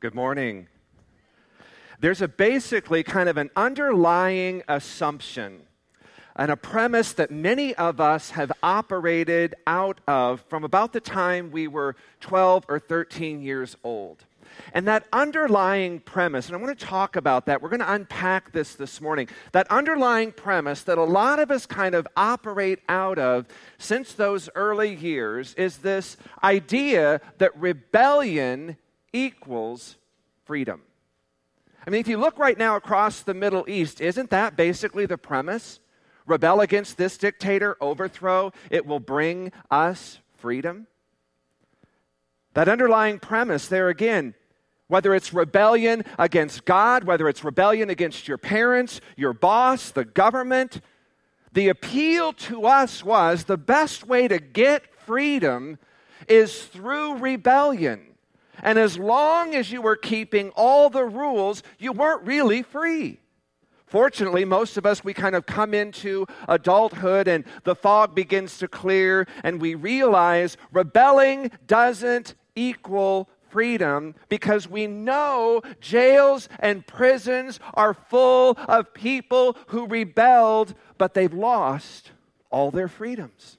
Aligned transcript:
Good 0.00 0.14
morning. 0.14 0.68
There's 1.98 2.22
a 2.22 2.28
basically 2.28 3.02
kind 3.02 3.28
of 3.28 3.36
an 3.36 3.50
underlying 3.56 4.62
assumption 4.68 5.62
and 6.36 6.52
a 6.52 6.56
premise 6.56 7.12
that 7.14 7.32
many 7.32 7.74
of 7.74 8.00
us 8.00 8.30
have 8.30 8.52
operated 8.62 9.56
out 9.66 10.00
of 10.06 10.44
from 10.48 10.62
about 10.62 10.92
the 10.92 11.00
time 11.00 11.50
we 11.50 11.66
were 11.66 11.96
12 12.20 12.66
or 12.68 12.78
13 12.78 13.42
years 13.42 13.76
old. 13.82 14.24
And 14.72 14.86
that 14.86 15.04
underlying 15.12 15.98
premise, 15.98 16.46
and 16.46 16.54
I 16.54 16.60
want 16.60 16.78
to 16.78 16.86
talk 16.86 17.16
about 17.16 17.46
that, 17.46 17.60
we're 17.60 17.68
going 17.68 17.80
to 17.80 17.92
unpack 17.92 18.52
this 18.52 18.76
this 18.76 19.00
morning. 19.00 19.26
That 19.50 19.68
underlying 19.68 20.30
premise 20.30 20.82
that 20.82 20.96
a 20.96 21.02
lot 21.02 21.40
of 21.40 21.50
us 21.50 21.66
kind 21.66 21.96
of 21.96 22.06
operate 22.16 22.78
out 22.88 23.18
of 23.18 23.46
since 23.78 24.12
those 24.12 24.48
early 24.54 24.94
years 24.94 25.54
is 25.54 25.78
this 25.78 26.16
idea 26.44 27.20
that 27.38 27.58
rebellion 27.58 28.76
equals 29.12 29.96
freedom. 30.44 30.82
I 31.86 31.90
mean, 31.90 32.00
if 32.00 32.08
you 32.08 32.18
look 32.18 32.38
right 32.38 32.58
now 32.58 32.76
across 32.76 33.22
the 33.22 33.34
Middle 33.34 33.64
East, 33.68 34.00
isn't 34.00 34.30
that 34.30 34.56
basically 34.56 35.06
the 35.06 35.18
premise? 35.18 35.80
Rebel 36.26 36.60
against 36.60 36.98
this 36.98 37.16
dictator, 37.16 37.76
overthrow, 37.80 38.52
it 38.70 38.86
will 38.86 39.00
bring 39.00 39.52
us 39.70 40.18
freedom. 40.36 40.86
That 42.54 42.68
underlying 42.68 43.18
premise 43.18 43.68
there 43.68 43.88
again, 43.88 44.34
whether 44.88 45.14
it's 45.14 45.32
rebellion 45.32 46.04
against 46.18 46.64
God, 46.64 47.04
whether 47.04 47.28
it's 47.28 47.44
rebellion 47.44 47.88
against 47.88 48.28
your 48.28 48.38
parents, 48.38 49.00
your 49.16 49.32
boss, 49.32 49.90
the 49.90 50.04
government, 50.04 50.80
the 51.52 51.68
appeal 51.68 52.32
to 52.34 52.66
us 52.66 53.02
was 53.02 53.44
the 53.44 53.56
best 53.56 54.06
way 54.06 54.28
to 54.28 54.38
get 54.38 54.94
freedom 55.06 55.78
is 56.28 56.64
through 56.64 57.16
rebellion. 57.16 58.02
And 58.62 58.78
as 58.78 58.98
long 58.98 59.54
as 59.54 59.70
you 59.70 59.82
were 59.82 59.96
keeping 59.96 60.50
all 60.50 60.90
the 60.90 61.04
rules, 61.04 61.62
you 61.78 61.92
weren't 61.92 62.26
really 62.26 62.62
free. 62.62 63.20
Fortunately, 63.86 64.44
most 64.44 64.76
of 64.76 64.84
us, 64.84 65.02
we 65.02 65.14
kind 65.14 65.34
of 65.34 65.46
come 65.46 65.72
into 65.72 66.26
adulthood 66.46 67.26
and 67.26 67.44
the 67.64 67.74
fog 67.74 68.14
begins 68.14 68.58
to 68.58 68.68
clear, 68.68 69.26
and 69.42 69.60
we 69.60 69.74
realize 69.74 70.58
rebelling 70.72 71.50
doesn't 71.66 72.34
equal 72.54 73.30
freedom 73.48 74.14
because 74.28 74.68
we 74.68 74.86
know 74.86 75.62
jails 75.80 76.50
and 76.58 76.86
prisons 76.86 77.60
are 77.72 77.94
full 77.94 78.58
of 78.68 78.92
people 78.92 79.56
who 79.68 79.86
rebelled, 79.86 80.74
but 80.98 81.14
they've 81.14 81.32
lost 81.32 82.10
all 82.50 82.70
their 82.70 82.88
freedoms. 82.88 83.56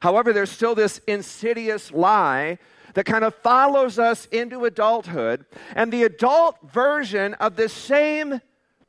However, 0.00 0.32
there's 0.32 0.50
still 0.50 0.74
this 0.74 1.00
insidious 1.06 1.92
lie 1.92 2.58
that 2.94 3.04
kind 3.04 3.24
of 3.24 3.34
follows 3.36 3.98
us 3.98 4.26
into 4.26 4.64
adulthood. 4.64 5.44
And 5.74 5.92
the 5.92 6.04
adult 6.04 6.56
version 6.72 7.34
of 7.34 7.56
the 7.56 7.68
same 7.68 8.40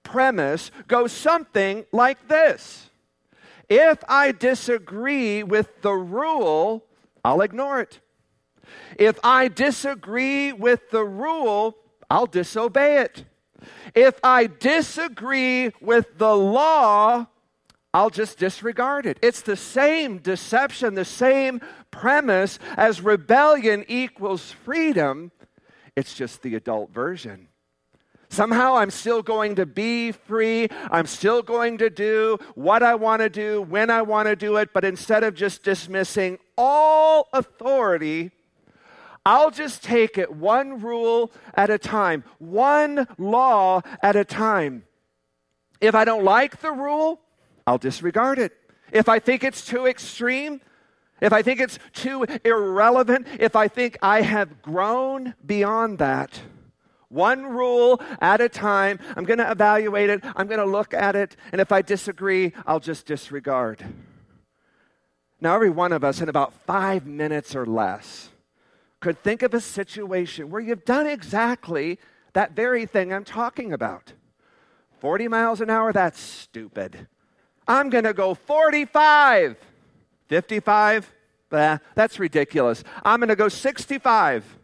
premise 0.03 0.71
goes 0.87 1.11
something 1.11 1.85
like 1.91 2.27
this 2.27 2.89
If 3.67 4.03
I 4.07 4.31
disagree 4.31 5.43
with 5.43 5.81
the 5.81 5.93
rule, 5.93 6.85
I'll 7.23 7.41
ignore 7.41 7.81
it. 7.81 7.99
If 8.97 9.19
I 9.23 9.47
disagree 9.47 10.53
with 10.53 10.89
the 10.91 11.03
rule, 11.03 11.77
I'll 12.09 12.25
disobey 12.25 12.99
it. 12.99 13.25
If 13.93 14.19
I 14.23 14.47
disagree 14.47 15.71
with 15.81 16.17
the 16.17 16.35
law, 16.35 17.27
I'll 17.95 18.09
just 18.09 18.37
disregard 18.37 19.05
it. 19.05 19.17
It's 19.21 19.39
the 19.39 19.55
same 19.55 20.17
deception, 20.17 20.95
the 20.95 21.05
same 21.05 21.61
premise 21.91 22.59
as 22.75 22.99
rebellion 22.99 23.85
equals 23.87 24.51
freedom. 24.51 25.31
It's 25.95 26.13
just 26.13 26.41
the 26.41 26.55
adult 26.55 26.91
version. 26.91 27.47
Somehow 28.27 28.75
I'm 28.75 28.91
still 28.91 29.21
going 29.21 29.55
to 29.55 29.65
be 29.65 30.11
free. 30.11 30.67
I'm 30.91 31.05
still 31.05 31.41
going 31.41 31.77
to 31.77 31.89
do 31.89 32.37
what 32.55 32.83
I 32.83 32.95
want 32.95 33.21
to 33.21 33.29
do 33.29 33.61
when 33.61 33.89
I 33.89 34.01
want 34.01 34.27
to 34.27 34.35
do 34.35 34.57
it. 34.57 34.73
But 34.73 34.83
instead 34.83 35.23
of 35.23 35.33
just 35.33 35.63
dismissing 35.63 36.37
all 36.57 37.29
authority, 37.31 38.31
I'll 39.25 39.51
just 39.51 39.85
take 39.85 40.17
it 40.17 40.35
one 40.35 40.81
rule 40.81 41.31
at 41.53 41.69
a 41.69 41.77
time, 41.77 42.25
one 42.39 43.07
law 43.17 43.83
at 44.03 44.17
a 44.17 44.25
time. 44.25 44.83
If 45.79 45.95
I 45.95 46.03
don't 46.03 46.25
like 46.25 46.59
the 46.59 46.73
rule, 46.73 47.21
I'll 47.67 47.77
disregard 47.77 48.39
it. 48.39 48.53
If 48.91 49.09
I 49.09 49.19
think 49.19 49.43
it's 49.43 49.65
too 49.65 49.87
extreme, 49.87 50.61
if 51.21 51.33
I 51.33 51.41
think 51.41 51.59
it's 51.59 51.79
too 51.93 52.25
irrelevant, 52.43 53.27
if 53.39 53.55
I 53.55 53.67
think 53.67 53.97
I 54.01 54.21
have 54.21 54.61
grown 54.61 55.33
beyond 55.45 55.99
that, 55.99 56.39
one 57.09 57.45
rule 57.45 58.01
at 58.21 58.41
a 58.41 58.49
time, 58.49 58.99
I'm 59.15 59.23
going 59.23 59.39
to 59.39 59.49
evaluate 59.49 60.09
it, 60.09 60.23
I'm 60.35 60.47
going 60.47 60.59
to 60.59 60.65
look 60.65 60.93
at 60.93 61.15
it, 61.15 61.35
and 61.51 61.61
if 61.61 61.71
I 61.71 61.81
disagree, 61.81 62.51
I'll 62.65 62.79
just 62.79 63.05
disregard. 63.05 63.83
Now, 65.39 65.55
every 65.55 65.69
one 65.69 65.91
of 65.91 66.03
us, 66.03 66.21
in 66.21 66.29
about 66.29 66.53
five 66.65 67.05
minutes 67.05 67.55
or 67.55 67.65
less, 67.65 68.29
could 68.99 69.21
think 69.21 69.43
of 69.43 69.53
a 69.53 69.61
situation 69.61 70.49
where 70.49 70.61
you've 70.61 70.85
done 70.85 71.07
exactly 71.07 71.99
that 72.33 72.55
very 72.55 72.85
thing 72.85 73.13
I'm 73.13 73.23
talking 73.23 73.71
about. 73.71 74.13
40 74.99 75.27
miles 75.27 75.61
an 75.61 75.69
hour, 75.69 75.93
that's 75.93 76.19
stupid. 76.19 77.07
I'm 77.67 77.89
going 77.89 78.03
to 78.03 78.13
go 78.13 78.33
45. 78.33 79.57
55? 80.27 81.13
Bah, 81.49 81.77
that's 81.93 82.19
ridiculous. 82.19 82.83
I'm 83.03 83.19
going 83.19 83.29
to 83.29 83.35
go 83.35 83.49
65. 83.49 84.57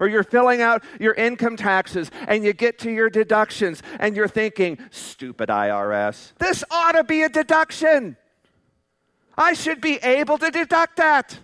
Or 0.00 0.08
you're 0.08 0.24
filling 0.24 0.62
out 0.62 0.82
your 0.98 1.14
income 1.14 1.56
taxes 1.56 2.10
and 2.26 2.44
you 2.44 2.52
get 2.52 2.78
to 2.80 2.90
your 2.90 3.10
deductions 3.10 3.82
and 4.00 4.16
you're 4.16 4.28
thinking, 4.28 4.78
stupid 4.90 5.48
IRS, 5.48 6.32
this 6.38 6.64
ought 6.70 6.92
to 6.92 7.04
be 7.04 7.22
a 7.22 7.28
deduction. 7.28 8.16
I 9.36 9.52
should 9.52 9.80
be 9.80 9.96
able 9.96 10.38
to 10.38 10.50
deduct 10.50 10.96
that. 10.96 11.38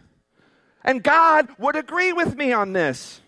And 0.84 1.02
God 1.02 1.48
would 1.58 1.76
agree 1.76 2.12
with 2.12 2.36
me 2.36 2.52
on 2.52 2.72
this. 2.72 3.20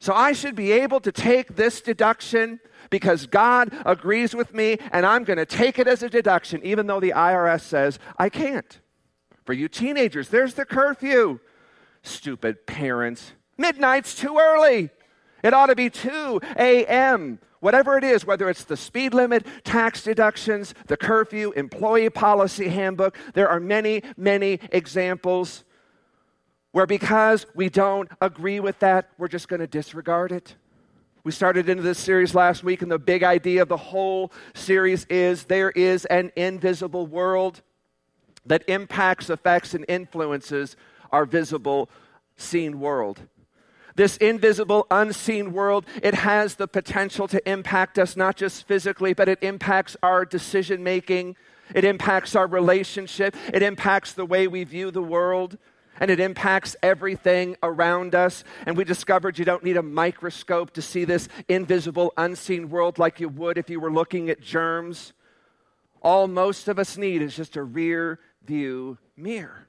So 0.00 0.14
I 0.14 0.32
should 0.32 0.54
be 0.54 0.72
able 0.72 1.00
to 1.00 1.12
take 1.12 1.56
this 1.56 1.80
deduction 1.80 2.60
because 2.90 3.26
God 3.26 3.74
agrees 3.84 4.34
with 4.34 4.54
me 4.54 4.78
and 4.92 5.04
I'm 5.04 5.24
going 5.24 5.38
to 5.38 5.46
take 5.46 5.78
it 5.78 5.86
as 5.86 6.02
a 6.02 6.08
deduction, 6.08 6.60
even 6.64 6.86
though 6.86 7.00
the 7.00 7.12
IRS 7.16 7.62
says 7.62 7.98
I 8.18 8.28
can't. 8.28 8.80
For 9.44 9.52
you 9.52 9.68
teenagers, 9.68 10.28
there's 10.28 10.54
the 10.54 10.64
curfew. 10.64 11.40
Stupid 12.02 12.66
parents. 12.66 13.32
Midnight's 13.56 14.14
too 14.14 14.38
early. 14.38 14.90
It 15.42 15.54
ought 15.54 15.66
to 15.66 15.74
be 15.74 15.90
2 15.90 16.40
a.m. 16.58 17.38
Whatever 17.60 17.96
it 17.96 18.04
is, 18.04 18.24
whether 18.24 18.48
it's 18.48 18.64
the 18.64 18.76
speed 18.76 19.14
limit, 19.14 19.46
tax 19.64 20.02
deductions, 20.02 20.74
the 20.86 20.96
curfew, 20.96 21.52
employee 21.52 22.10
policy 22.10 22.68
handbook, 22.68 23.16
there 23.34 23.48
are 23.48 23.58
many, 23.58 24.02
many 24.16 24.60
examples 24.70 25.64
where 26.72 26.86
because 26.86 27.46
we 27.54 27.68
don't 27.68 28.08
agree 28.20 28.60
with 28.60 28.78
that, 28.80 29.10
we're 29.18 29.28
just 29.28 29.48
going 29.48 29.60
to 29.60 29.66
disregard 29.66 30.30
it. 30.30 30.54
We 31.24 31.32
started 31.32 31.68
into 31.68 31.82
this 31.82 31.98
series 31.98 32.34
last 32.34 32.62
week, 32.62 32.80
and 32.80 32.90
the 32.90 32.98
big 32.98 33.24
idea 33.24 33.62
of 33.62 33.68
the 33.68 33.76
whole 33.76 34.32
series 34.54 35.04
is 35.06 35.44
there 35.44 35.70
is 35.70 36.04
an 36.06 36.30
invisible 36.36 37.06
world 37.06 37.60
that 38.46 38.62
impacts, 38.68 39.28
affects, 39.28 39.74
and 39.74 39.84
influences 39.88 40.76
our 41.10 41.26
visible, 41.26 41.90
seen 42.36 42.78
world. 42.78 43.20
This 43.96 44.16
invisible, 44.18 44.86
unseen 44.92 45.52
world, 45.52 45.84
it 46.02 46.14
has 46.14 46.54
the 46.54 46.68
potential 46.68 47.26
to 47.28 47.50
impact 47.50 47.98
us 47.98 48.16
not 48.16 48.36
just 48.36 48.66
physically, 48.68 49.12
but 49.12 49.28
it 49.28 49.42
impacts 49.42 49.96
our 50.04 50.24
decision 50.24 50.84
making. 50.84 51.34
It 51.74 51.84
impacts 51.84 52.36
our 52.36 52.46
relationship. 52.46 53.34
It 53.52 53.62
impacts 53.62 54.12
the 54.12 54.24
way 54.24 54.46
we 54.46 54.62
view 54.62 54.92
the 54.92 55.02
world 55.02 55.58
and 56.00 56.10
it 56.10 56.20
impacts 56.20 56.76
everything 56.82 57.56
around 57.62 58.14
us. 58.14 58.44
And 58.66 58.76
we 58.76 58.84
discovered 58.84 59.38
you 59.38 59.44
don't 59.44 59.64
need 59.64 59.76
a 59.76 59.82
microscope 59.82 60.72
to 60.72 60.82
see 60.82 61.04
this 61.04 61.28
invisible, 61.48 62.12
unseen 62.16 62.70
world 62.70 62.98
like 62.98 63.20
you 63.20 63.28
would 63.28 63.58
if 63.58 63.70
you 63.70 63.80
were 63.80 63.92
looking 63.92 64.30
at 64.30 64.40
germs. 64.40 65.12
All 66.02 66.28
most 66.28 66.68
of 66.68 66.78
us 66.78 66.96
need 66.96 67.22
is 67.22 67.34
just 67.34 67.56
a 67.56 67.62
rear 67.62 68.20
view 68.44 68.98
mirror. 69.16 69.66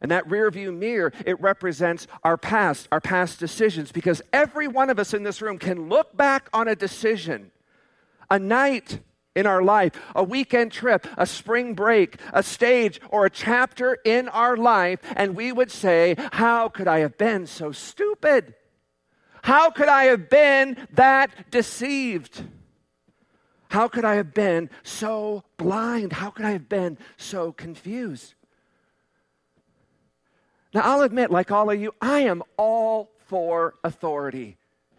And 0.00 0.10
that 0.10 0.30
rear 0.30 0.50
view 0.50 0.72
mirror, 0.72 1.12
it 1.24 1.40
represents 1.40 2.06
our 2.22 2.36
past, 2.36 2.86
our 2.92 3.00
past 3.00 3.40
decisions, 3.40 3.92
because 3.92 4.20
every 4.32 4.68
one 4.68 4.90
of 4.90 4.98
us 4.98 5.14
in 5.14 5.22
this 5.22 5.40
room 5.40 5.58
can 5.58 5.88
look 5.88 6.16
back 6.16 6.48
on 6.52 6.68
a 6.68 6.76
decision, 6.76 7.50
a 8.30 8.38
night 8.38 9.00
in 9.36 9.46
our 9.46 9.62
life, 9.62 9.92
a 10.16 10.24
weekend 10.24 10.72
trip, 10.72 11.06
a 11.16 11.26
spring 11.26 11.74
break, 11.74 12.16
a 12.32 12.42
stage, 12.42 13.00
or 13.10 13.26
a 13.26 13.30
chapter 13.30 13.98
in 14.04 14.28
our 14.30 14.56
life, 14.56 14.98
and 15.14 15.36
we 15.36 15.52
would 15.52 15.70
say, 15.70 16.16
How 16.32 16.68
could 16.68 16.88
I 16.88 17.00
have 17.00 17.16
been 17.16 17.46
so 17.46 17.70
stupid? 17.70 18.54
How 19.42 19.70
could 19.70 19.88
I 19.88 20.04
have 20.04 20.28
been 20.28 20.76
that 20.94 21.52
deceived? 21.52 22.42
How 23.68 23.86
could 23.86 24.04
I 24.04 24.16
have 24.16 24.32
been 24.34 24.70
so 24.82 25.44
blind? 25.56 26.14
How 26.14 26.30
could 26.30 26.44
I 26.44 26.52
have 26.52 26.68
been 26.68 26.98
so 27.16 27.52
confused? 27.52 28.34
Now, 30.72 30.82
I'll 30.82 31.02
admit, 31.02 31.30
like 31.30 31.50
all 31.50 31.70
of 31.70 31.80
you, 31.80 31.94
I 32.00 32.20
am 32.20 32.42
all 32.56 33.10
for 33.26 33.74
authority 33.84 34.56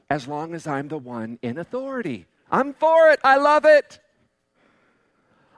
as 0.09 0.27
long 0.27 0.53
as 0.53 0.67
I'm 0.67 0.87
the 0.87 0.97
one 0.97 1.39
in 1.41 1.57
authority. 1.57 2.25
I'm 2.51 2.73
for 2.73 3.09
it. 3.09 3.19
I 3.23 3.37
love 3.37 3.65
it. 3.65 3.99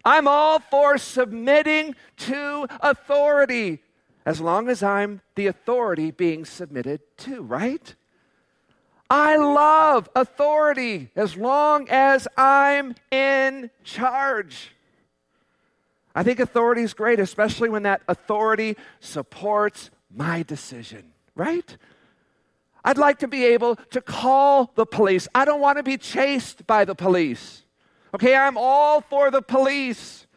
I'm 0.09 0.27
all 0.27 0.57
for 0.57 0.97
submitting 0.97 1.95
to 2.17 2.65
authority 2.79 3.83
as 4.25 4.41
long 4.41 4.67
as 4.67 4.81
I'm 4.81 5.21
the 5.35 5.45
authority 5.45 6.09
being 6.09 6.45
submitted 6.45 7.01
to, 7.17 7.43
right? 7.43 7.93
I 9.07 9.37
love 9.37 10.09
authority 10.15 11.11
as 11.15 11.37
long 11.37 11.87
as 11.91 12.27
I'm 12.35 12.95
in 13.11 13.69
charge. 13.83 14.71
I 16.15 16.23
think 16.23 16.39
authority 16.39 16.81
is 16.81 16.95
great, 16.95 17.19
especially 17.19 17.69
when 17.69 17.83
that 17.83 18.01
authority 18.07 18.77
supports 19.01 19.91
my 20.11 20.41
decision, 20.41 21.13
right? 21.35 21.77
I'd 22.83 22.97
like 22.97 23.19
to 23.19 23.27
be 23.27 23.45
able 23.45 23.75
to 23.91 24.01
call 24.01 24.71
the 24.73 24.87
police. 24.87 25.27
I 25.35 25.45
don't 25.45 25.61
want 25.61 25.77
to 25.77 25.83
be 25.83 25.99
chased 25.99 26.65
by 26.65 26.83
the 26.83 26.95
police. 26.95 27.63
Okay, 28.13 28.35
I'm 28.35 28.57
all 28.57 29.01
for 29.01 29.31
the 29.31 29.41
police. 29.41 30.27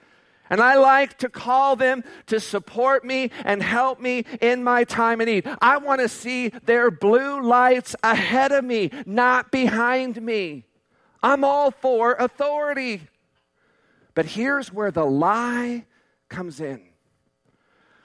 And 0.50 0.60
I 0.60 0.76
like 0.76 1.16
to 1.18 1.30
call 1.30 1.76
them 1.76 2.04
to 2.26 2.38
support 2.38 3.06
me 3.06 3.30
and 3.42 3.62
help 3.62 4.00
me 4.00 4.26
in 4.40 4.62
my 4.62 4.84
time 4.84 5.22
of 5.22 5.26
need. 5.26 5.48
I 5.62 5.78
want 5.78 6.02
to 6.02 6.10
see 6.10 6.50
their 6.50 6.90
blue 6.90 7.40
lights 7.40 7.96
ahead 8.02 8.52
of 8.52 8.62
me, 8.62 8.90
not 9.06 9.50
behind 9.50 10.20
me. 10.20 10.66
I'm 11.22 11.42
all 11.42 11.70
for 11.70 12.14
authority. 12.18 13.08
But 14.14 14.26
here's 14.26 14.70
where 14.70 14.90
the 14.90 15.06
lie 15.06 15.86
comes 16.28 16.60
in. 16.60 16.82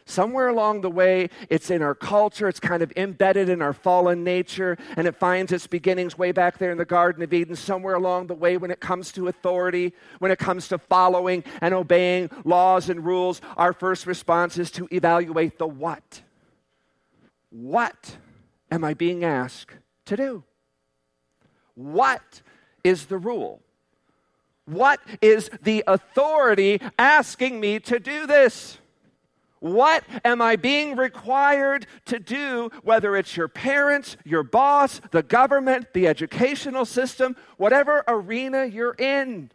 Somewhere 0.09 0.47
along 0.47 0.81
the 0.81 0.89
way, 0.89 1.29
it's 1.49 1.69
in 1.69 1.81
our 1.81 1.93
culture, 1.93 2.47
it's 2.47 2.61
kind 2.61 2.81
of 2.81 2.93
embedded 2.95 3.49
in 3.49 3.61
our 3.61 3.73
fallen 3.73 4.23
nature, 4.23 4.77
and 4.95 5.05
it 5.05 5.17
finds 5.17 5.51
its 5.51 5.67
beginnings 5.67 6.17
way 6.17 6.31
back 6.31 6.59
there 6.59 6.71
in 6.71 6.77
the 6.77 6.85
Garden 6.85 7.21
of 7.23 7.33
Eden. 7.33 7.57
Somewhere 7.57 7.95
along 7.95 8.27
the 8.27 8.33
way, 8.33 8.55
when 8.55 8.71
it 8.71 8.79
comes 8.79 9.11
to 9.11 9.27
authority, 9.27 9.91
when 10.19 10.31
it 10.31 10.39
comes 10.39 10.69
to 10.69 10.77
following 10.77 11.43
and 11.59 11.73
obeying 11.73 12.29
laws 12.45 12.89
and 12.89 13.03
rules, 13.03 13.41
our 13.57 13.73
first 13.73 14.07
response 14.07 14.57
is 14.57 14.71
to 14.71 14.87
evaluate 14.93 15.59
the 15.59 15.67
what. 15.67 16.21
What 17.49 18.15
am 18.71 18.85
I 18.85 18.93
being 18.93 19.25
asked 19.25 19.73
to 20.05 20.15
do? 20.15 20.45
What 21.75 22.41
is 22.81 23.07
the 23.07 23.17
rule? 23.17 23.61
What 24.63 25.01
is 25.21 25.49
the 25.63 25.83
authority 25.85 26.79
asking 26.97 27.59
me 27.59 27.81
to 27.81 27.99
do 27.99 28.25
this? 28.25 28.77
What 29.59 30.03
am 30.23 30.41
I 30.41 30.55
being 30.55 30.95
required 30.95 31.87
to 32.05 32.19
do, 32.19 32.69
whether 32.83 33.15
it's 33.15 33.35
your 33.35 33.47
parents, 33.47 34.17
your 34.23 34.43
boss, 34.43 35.01
the 35.11 35.23
government, 35.23 35.93
the 35.93 36.07
educational 36.07 36.85
system, 36.85 37.35
whatever 37.57 38.03
arena 38.07 38.65
you're 38.65 38.95
in? 38.97 39.51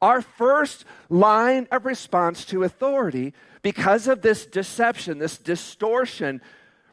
Our 0.00 0.22
first 0.22 0.84
line 1.08 1.68
of 1.70 1.84
response 1.86 2.44
to 2.46 2.62
authority, 2.64 3.34
because 3.62 4.08
of 4.08 4.22
this 4.22 4.46
deception, 4.46 5.18
this 5.18 5.38
distortion 5.38 6.40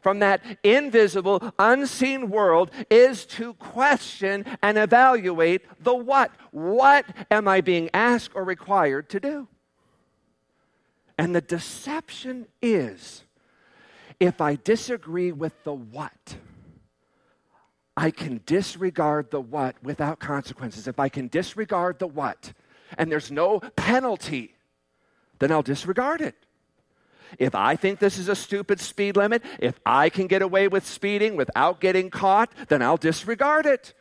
from 0.01 0.19
that 0.19 0.41
invisible, 0.63 1.53
unseen 1.59 2.29
world, 2.29 2.71
is 2.89 3.25
to 3.25 3.53
question 3.55 4.45
and 4.63 4.77
evaluate 4.77 5.61
the 5.83 5.93
what. 5.93 6.31
What 6.51 7.05
am 7.29 7.47
I 7.47 7.61
being 7.61 7.89
asked 7.93 8.31
or 8.33 8.43
required 8.43 9.09
to 9.09 9.19
do? 9.19 9.47
And 11.21 11.35
the 11.35 11.41
deception 11.41 12.47
is 12.63 13.25
if 14.19 14.41
I 14.41 14.55
disagree 14.55 15.31
with 15.31 15.53
the 15.63 15.71
what, 15.71 16.35
I 17.95 18.09
can 18.09 18.41
disregard 18.47 19.29
the 19.29 19.39
what 19.39 19.75
without 19.83 20.19
consequences. 20.19 20.87
If 20.87 20.99
I 20.99 21.09
can 21.09 21.27
disregard 21.27 21.99
the 21.99 22.07
what 22.07 22.53
and 22.97 23.11
there's 23.11 23.29
no 23.29 23.59
penalty, 23.75 24.55
then 25.37 25.51
I'll 25.51 25.61
disregard 25.61 26.21
it. 26.21 26.33
If 27.37 27.53
I 27.53 27.75
think 27.75 27.99
this 27.99 28.17
is 28.17 28.27
a 28.27 28.35
stupid 28.35 28.79
speed 28.79 29.15
limit, 29.15 29.43
if 29.59 29.79
I 29.85 30.09
can 30.09 30.25
get 30.25 30.41
away 30.41 30.69
with 30.69 30.87
speeding 30.87 31.35
without 31.35 31.79
getting 31.79 32.09
caught, 32.09 32.51
then 32.67 32.81
I'll 32.81 32.97
disregard 32.97 33.67
it. 33.67 33.93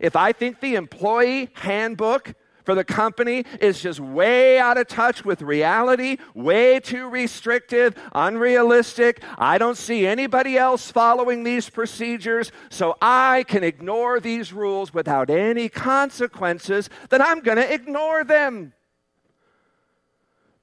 If 0.00 0.14
I 0.14 0.30
think 0.30 0.60
the 0.60 0.76
employee 0.76 1.50
handbook 1.54 2.34
for 2.64 2.74
the 2.74 2.84
company 2.84 3.44
is 3.60 3.80
just 3.80 4.00
way 4.00 4.58
out 4.58 4.78
of 4.78 4.88
touch 4.88 5.24
with 5.24 5.42
reality, 5.42 6.18
way 6.34 6.80
too 6.80 7.08
restrictive, 7.08 7.94
unrealistic. 8.14 9.22
I 9.38 9.58
don't 9.58 9.76
see 9.76 10.06
anybody 10.06 10.56
else 10.56 10.90
following 10.90 11.44
these 11.44 11.68
procedures, 11.68 12.52
so 12.70 12.96
I 13.00 13.44
can 13.48 13.64
ignore 13.64 14.20
these 14.20 14.52
rules 14.52 14.94
without 14.94 15.30
any 15.30 15.68
consequences, 15.68 16.88
then 17.10 17.22
I'm 17.22 17.40
going 17.40 17.58
to 17.58 17.72
ignore 17.72 18.24
them. 18.24 18.72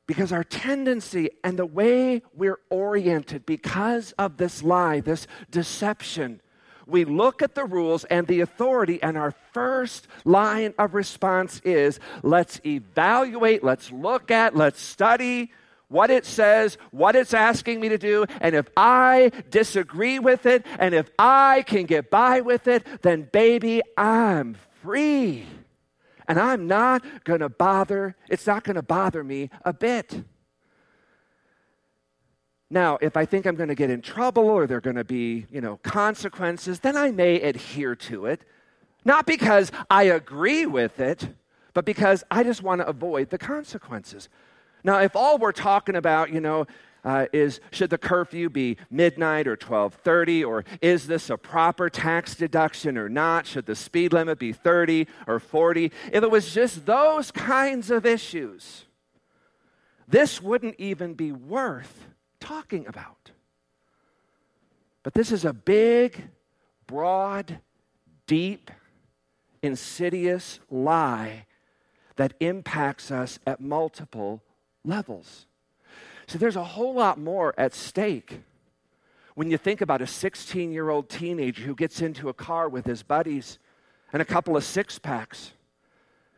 Because 0.07 0.31
our 0.31 0.44
tendency 0.44 1.30
and 1.44 1.60
the 1.60 1.68
way 1.68 2.24
we're 2.34 2.60
oriented 2.72 3.46
because 3.46 4.12
of 4.13 4.38
this 4.38 4.63
lie, 4.63 5.01
this 5.01 5.28
deception, 5.51 6.42
we 6.89 7.06
look 7.06 7.41
at 7.41 7.56
the 7.56 7.65
rules 7.65 8.03
and 8.06 8.27
the 8.27 8.41
authority, 8.41 9.01
and 9.01 9.18
our 9.18 9.33
first 9.53 10.07
line 10.25 10.74
of 10.77 10.94
response 10.94 11.62
is 11.63 12.00
let's 12.24 12.59
evaluate, 12.65 13.63
let's 13.63 13.91
look 13.91 14.31
at, 14.31 14.56
let's 14.56 14.81
study 14.81 15.51
what 15.88 16.12
it 16.12 16.25
says, 16.25 16.77
what 16.91 17.15
it's 17.15 17.33
asking 17.33 17.80
me 17.80 17.89
to 17.89 17.97
do, 17.97 18.25
and 18.41 18.56
if 18.56 18.69
I 18.77 19.31
disagree 19.50 20.19
with 20.19 20.45
it, 20.45 20.65
and 20.77 20.94
if 20.94 21.09
I 21.18 21.63
can 21.65 21.86
get 21.86 22.12
by 22.12 22.41
with 22.41 22.68
it, 22.68 22.86
then 23.01 23.27
baby, 23.31 23.81
I'm 23.97 24.56
free. 24.83 25.45
And 26.27 26.39
I'm 26.39 26.68
not 26.68 27.03
going 27.24 27.39
to 27.39 27.50
bother, 27.50 28.15
it's 28.30 28.45
not 28.45 28.63
going 28.63 28.75
to 28.75 28.83
bother 28.83 29.24
me 29.24 29.50
a 29.65 29.74
bit. 29.74 30.24
Now, 32.71 33.00
if 33.01 33.18
I 33.18 33.25
think 33.25 33.48
I'm 33.48 33.56
going 33.56 33.69
to 33.69 33.75
get 33.75 33.89
in 33.89 34.01
trouble 34.01 34.45
or 34.45 34.68
there 34.68 34.77
are 34.77 34.81
going 34.81 34.95
to 34.95 35.04
be, 35.04 35.48
you 35.51 35.60
know, 35.60 35.77
consequences, 35.77 36.81
then 36.81 36.95
I 36.95 37.12
may 37.12 37.42
adhere 37.42 37.95
to 37.95 38.27
it. 38.27 38.42
Not 39.04 39.25
because 39.25 39.71
I 39.89 40.04
agree 40.04 40.66
with 40.66 41.00
it, 41.00 41.30
but 41.74 41.86
because 41.86 42.24
I 42.30 42.44
just 42.44 42.62
want 42.62 42.81
to 42.81 42.88
avoid 42.88 43.31
the 43.31 43.38
consequences. 43.39 44.30
Now, 44.83 45.00
if 45.00 45.16
all 45.16 45.38
we're 45.38 45.51
talking 45.51 45.95
about, 45.95 46.31
you 46.31 46.42
know, 46.42 46.68
uh, 47.04 47.27
is 47.31 47.62
should 47.71 47.89
the 47.89 47.98
curfew 47.98 48.50
be 48.50 48.77
midnight 48.92 49.48
or 49.48 49.56
12:30 49.56 50.45
or 50.45 50.65
is 50.81 51.07
this 51.07 51.30
a 51.30 51.38
proper 51.38 51.89
tax 51.89 52.36
deduction 52.36 52.98
or 52.98 53.07
not 53.07 53.48
should 53.48 53.65
the 53.65 53.75
speed 53.75 54.12
limit 54.12 54.38
be 54.38 54.51
30 54.51 55.08
or 55.25 55.39
40 55.39 55.94
if 56.12 56.24
it 56.24 56.29
was 56.29 56.53
just 56.53 56.86
those 56.86 57.32
kinds 57.32 57.89
of 57.89 58.05
issues 58.05 58.84
this 60.10 60.41
wouldn't 60.41 60.75
even 60.77 61.13
be 61.13 61.32
worth 61.32 62.09
talking 62.39 62.88
about. 62.88 63.31
But 65.03 65.13
this 65.13 65.31
is 65.31 65.46
a 65.46 65.53
big, 65.53 66.29
broad, 66.88 67.60
deep, 68.27 68.72
insidious 69.62 70.60
lie 70.69 71.46
that 72.15 72.34
impacts 72.39 73.12
us 73.12 73.39
at 73.48 73.62
multiple 73.62 74.43
levels. 74.84 75.46
So 76.27 76.38
there's 76.38 76.55
a 76.55 76.63
whole 76.63 76.93
lot 76.93 77.17
more 77.17 77.53
at 77.58 77.74
stake 77.74 78.41
when 79.36 79.50
you 79.50 79.58
think 79.58 79.79
about 79.79 80.01
a 80.01 80.08
16 80.08 80.72
year 80.72 80.89
old 80.89 81.10
teenager 81.10 81.63
who 81.63 81.74
gets 81.74 82.01
into 82.01 82.27
a 82.27 82.34
car 82.34 82.67
with 82.67 82.86
his 82.86 83.03
buddies 83.03 83.58
and 84.12 84.22
a 84.22 84.25
couple 84.25 84.58
of 84.58 84.63
six 84.63 85.00
packs. 85.00 85.53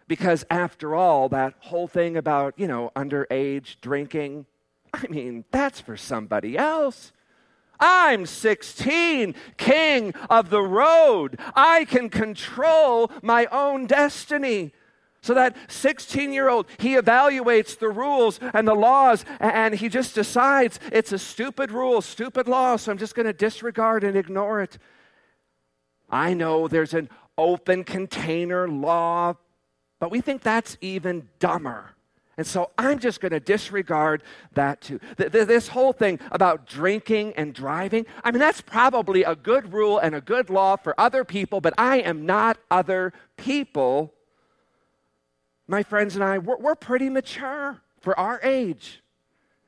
Because 0.08 0.46
after 0.50 0.94
all, 0.94 1.30
that 1.30 1.56
whole 1.60 1.88
thing 1.88 2.16
about, 2.16 2.54
you 2.58 2.68
know, 2.68 2.92
underage 2.96 3.78
drinking, 3.82 4.46
I 4.94 5.08
mean, 5.08 5.46
that's 5.52 5.80
for 5.80 5.98
somebody 5.98 6.58
else. 6.58 7.12
I'm 7.80 8.26
16, 8.26 9.34
king 9.58 10.14
of 10.30 10.50
the 10.50 10.62
road. 10.62 11.40
I 11.56 11.86
can 11.86 12.10
control 12.10 13.12
my 13.24 13.48
own 13.48 13.88
destiny. 13.88 14.74
So 15.24 15.34
that 15.36 15.56
16 15.68 16.34
year 16.34 16.50
old, 16.50 16.68
he 16.80 16.96
evaluates 16.96 17.78
the 17.78 17.90
rules 17.90 18.40
and 18.54 18.68
the 18.68 18.74
laws, 18.74 19.24
and 19.40 19.76
he 19.76 19.88
just 19.88 20.16
decides 20.16 20.80
it's 20.92 21.12
a 21.12 21.20
stupid 21.20 21.72
rule, 21.72 22.02
stupid 22.02 22.48
law, 22.48 22.76
so 22.76 22.92
I'm 22.92 22.98
just 22.98 23.16
going 23.16 23.28
to 23.28 23.34
disregard 23.34 24.04
and 24.04 24.16
ignore 24.18 24.62
it. 24.62 24.78
I 26.10 26.34
know 26.34 26.68
there's 26.68 26.94
an 26.94 27.10
open 27.38 27.84
container 27.84 28.68
law, 28.68 29.36
but 30.00 30.12
we 30.12 30.22
think 30.22 30.42
that's 30.42 30.78
even 30.82 31.30
dumber. 31.40 31.92
And 32.38 32.48
so 32.48 32.72
I'm 32.78 33.00
just 33.00 33.20
going 33.20 33.34
to 33.34 33.40
disregard 33.40 34.24
that 34.54 34.82
too. 34.82 35.00
This 35.18 35.68
whole 35.68 35.94
thing 35.94 36.20
about 36.32 36.66
drinking 36.66 37.34
and 37.36 37.54
driving, 37.54 38.06
I 38.24 38.32
mean, 38.32 38.40
that's 38.40 38.62
probably 38.62 39.24
a 39.24 39.36
good 39.36 39.74
rule 39.74 40.00
and 40.00 40.16
a 40.16 40.22
good 40.22 40.50
law 40.50 40.76
for 40.78 41.00
other 41.00 41.24
people, 41.26 41.62
but 41.62 41.74
I 41.78 41.98
am 41.98 42.26
not 42.26 42.58
other 42.70 43.14
people. 43.38 44.14
My 45.68 45.84
friends 45.84 46.16
and 46.16 46.24
I, 46.24 46.38
we're, 46.38 46.58
we're 46.58 46.76
pretty 46.76 47.10
mature 47.10 47.82
for 48.00 48.18
our 48.20 48.40
age. 48.44 49.02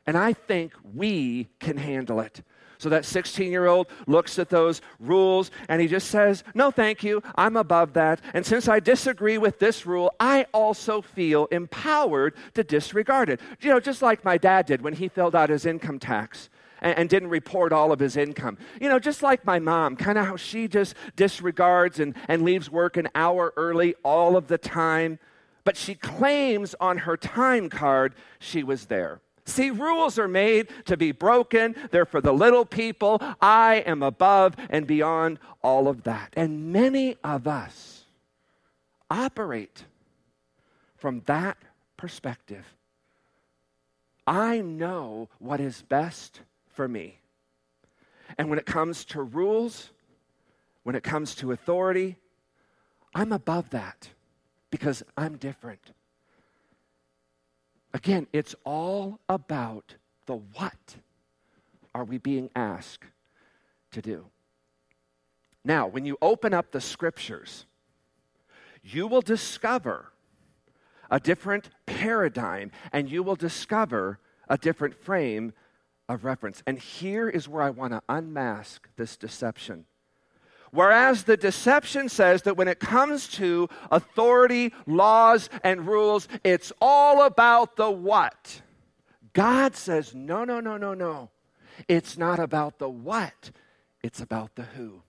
And 0.06 0.18
I 0.18 0.34
think 0.34 0.74
we 0.94 1.50
can 1.60 1.78
handle 1.78 2.20
it. 2.20 2.44
So 2.84 2.90
that 2.90 3.06
16 3.06 3.50
year 3.50 3.66
old 3.68 3.88
looks 4.08 4.38
at 4.38 4.50
those 4.50 4.82
rules 5.00 5.52
and 5.70 5.82
he 5.82 5.88
just 5.88 6.10
says, 6.10 6.44
No, 6.54 6.70
thank 6.70 7.02
you. 7.02 7.24
I'm 7.36 7.56
above 7.56 7.94
that. 7.94 8.20
And 8.34 8.46
since 8.46 8.68
I 8.68 8.82
disagree 8.82 9.38
with 9.38 9.58
this 9.58 9.86
rule, 9.86 10.14
I 10.20 10.48
also 10.54 11.02
feel 11.02 11.46
empowered 11.46 12.36
to 12.56 12.64
disregard 12.66 13.30
it. 13.30 13.40
You 13.62 13.70
know, 13.70 13.80
just 13.80 14.02
like 14.02 14.26
my 14.26 14.38
dad 14.38 14.66
did 14.66 14.82
when 14.82 14.92
he 14.92 15.08
filled 15.08 15.34
out 15.34 15.48
his 15.48 15.66
income 15.66 15.98
tax 15.98 16.50
and, 16.82 17.08
didn't 17.08 17.30
report 17.30 17.72
all 17.72 17.94
of 17.94 18.00
his 18.00 18.18
income. 18.18 18.58
You 18.82 18.90
know, 18.90 19.00
just 19.00 19.24
like 19.24 19.46
my 19.46 19.60
mom, 19.60 19.96
kind 19.96 20.18
of 20.18 20.26
how 20.26 20.36
she 20.36 20.68
just 20.68 20.96
disregards 21.16 22.02
and, 22.02 22.14
and 22.28 22.44
leaves 22.44 22.70
work 22.70 22.98
an 22.98 23.08
hour 23.16 23.54
early 23.56 23.96
all 24.04 24.36
of 24.36 24.48
the 24.48 24.58
time. 24.58 25.20
But 25.64 25.78
she 25.78 25.96
claims 25.96 26.76
on 26.82 26.98
her 26.98 27.16
time 27.16 27.70
card 27.70 28.14
she 28.40 28.62
was 28.62 28.88
there. 28.88 29.22
See, 29.46 29.72
rules 29.72 30.18
are 30.18 30.28
made 30.28 30.70
to 30.86 30.96
be 30.96 31.12
broken. 31.12 31.76
They're 31.92 32.06
for 32.06 32.22
the 32.22 32.34
little 32.34 32.66
people. 32.66 33.22
I 33.42 33.84
am 33.86 34.02
above 34.02 34.56
and 34.70 34.88
beyond 34.88 35.40
all 35.62 35.88
of 35.88 36.04
that. 36.04 36.34
And 36.38 36.72
many 36.72 37.18
of 37.24 37.48
us 37.48 38.06
operate 39.10 39.84
from 40.96 41.22
that 41.26 41.58
perspective. 41.98 42.66
I 44.26 44.62
know 44.62 45.28
what 45.40 45.60
is 45.60 45.82
best 45.82 46.40
for 46.70 46.88
me. 46.88 47.20
And 48.38 48.50
when 48.50 48.58
it 48.58 48.66
comes 48.66 49.04
to 49.06 49.22
rules, 49.22 49.90
when 50.84 50.96
it 50.96 51.04
comes 51.04 51.36
to 51.36 51.52
authority, 51.52 52.16
I'm 53.14 53.32
above 53.32 53.70
that 53.72 54.10
because 54.72 55.04
I'm 55.18 55.38
different. 55.38 55.92
Again, 57.94 58.28
it's 58.34 58.56
all 58.64 59.20
about 59.30 59.96
the 60.26 60.36
what 60.36 60.96
are 61.94 62.04
we 62.04 62.18
being 62.18 62.50
asked 62.56 63.06
to 63.92 64.02
do. 64.02 64.26
Now, 65.64 65.88
when 65.88 66.06
you 66.06 66.18
open 66.22 66.54
up 66.54 66.72
the 66.72 66.82
scriptures, 66.82 67.66
you 68.82 69.08
will 69.08 69.22
discover 69.22 70.12
a 71.10 71.20
different 71.20 71.70
paradigm 71.86 72.72
and 72.92 73.10
you 73.10 73.24
will 73.24 73.36
discover 73.36 74.20
a 74.50 74.58
different 74.58 74.96
frame 74.96 75.54
of 76.10 76.26
reference. 76.26 76.64
And 76.66 76.80
here 76.80 77.30
is 77.30 77.48
where 77.48 77.64
I 77.64 77.70
want 77.70 77.94
to 77.94 78.02
unmask 78.10 78.90
this 78.98 79.16
deception. 79.16 79.86
Whereas 80.74 81.26
the 81.26 81.38
deception 81.38 82.10
says 82.10 82.42
that 82.42 82.58
when 82.58 82.68
it 82.68 82.80
comes 82.80 83.28
to 83.34 83.70
authority, 83.92 84.74
laws, 84.88 85.48
and 85.64 85.86
rules, 85.86 86.28
it's 86.44 86.74
all 86.82 87.28
about 87.28 87.76
the 87.76 87.92
what. 87.92 88.64
God 89.34 89.76
says, 89.76 90.16
no, 90.16 90.44
no, 90.44 90.60
no, 90.60 90.78
no, 90.78 90.96
no. 90.96 91.30
It's 91.88 92.18
not 92.18 92.40
about 92.40 92.80
the 92.80 92.90
what, 92.90 93.52
it's 94.02 94.20
about 94.20 94.56
the 94.56 94.64
who. 94.64 95.04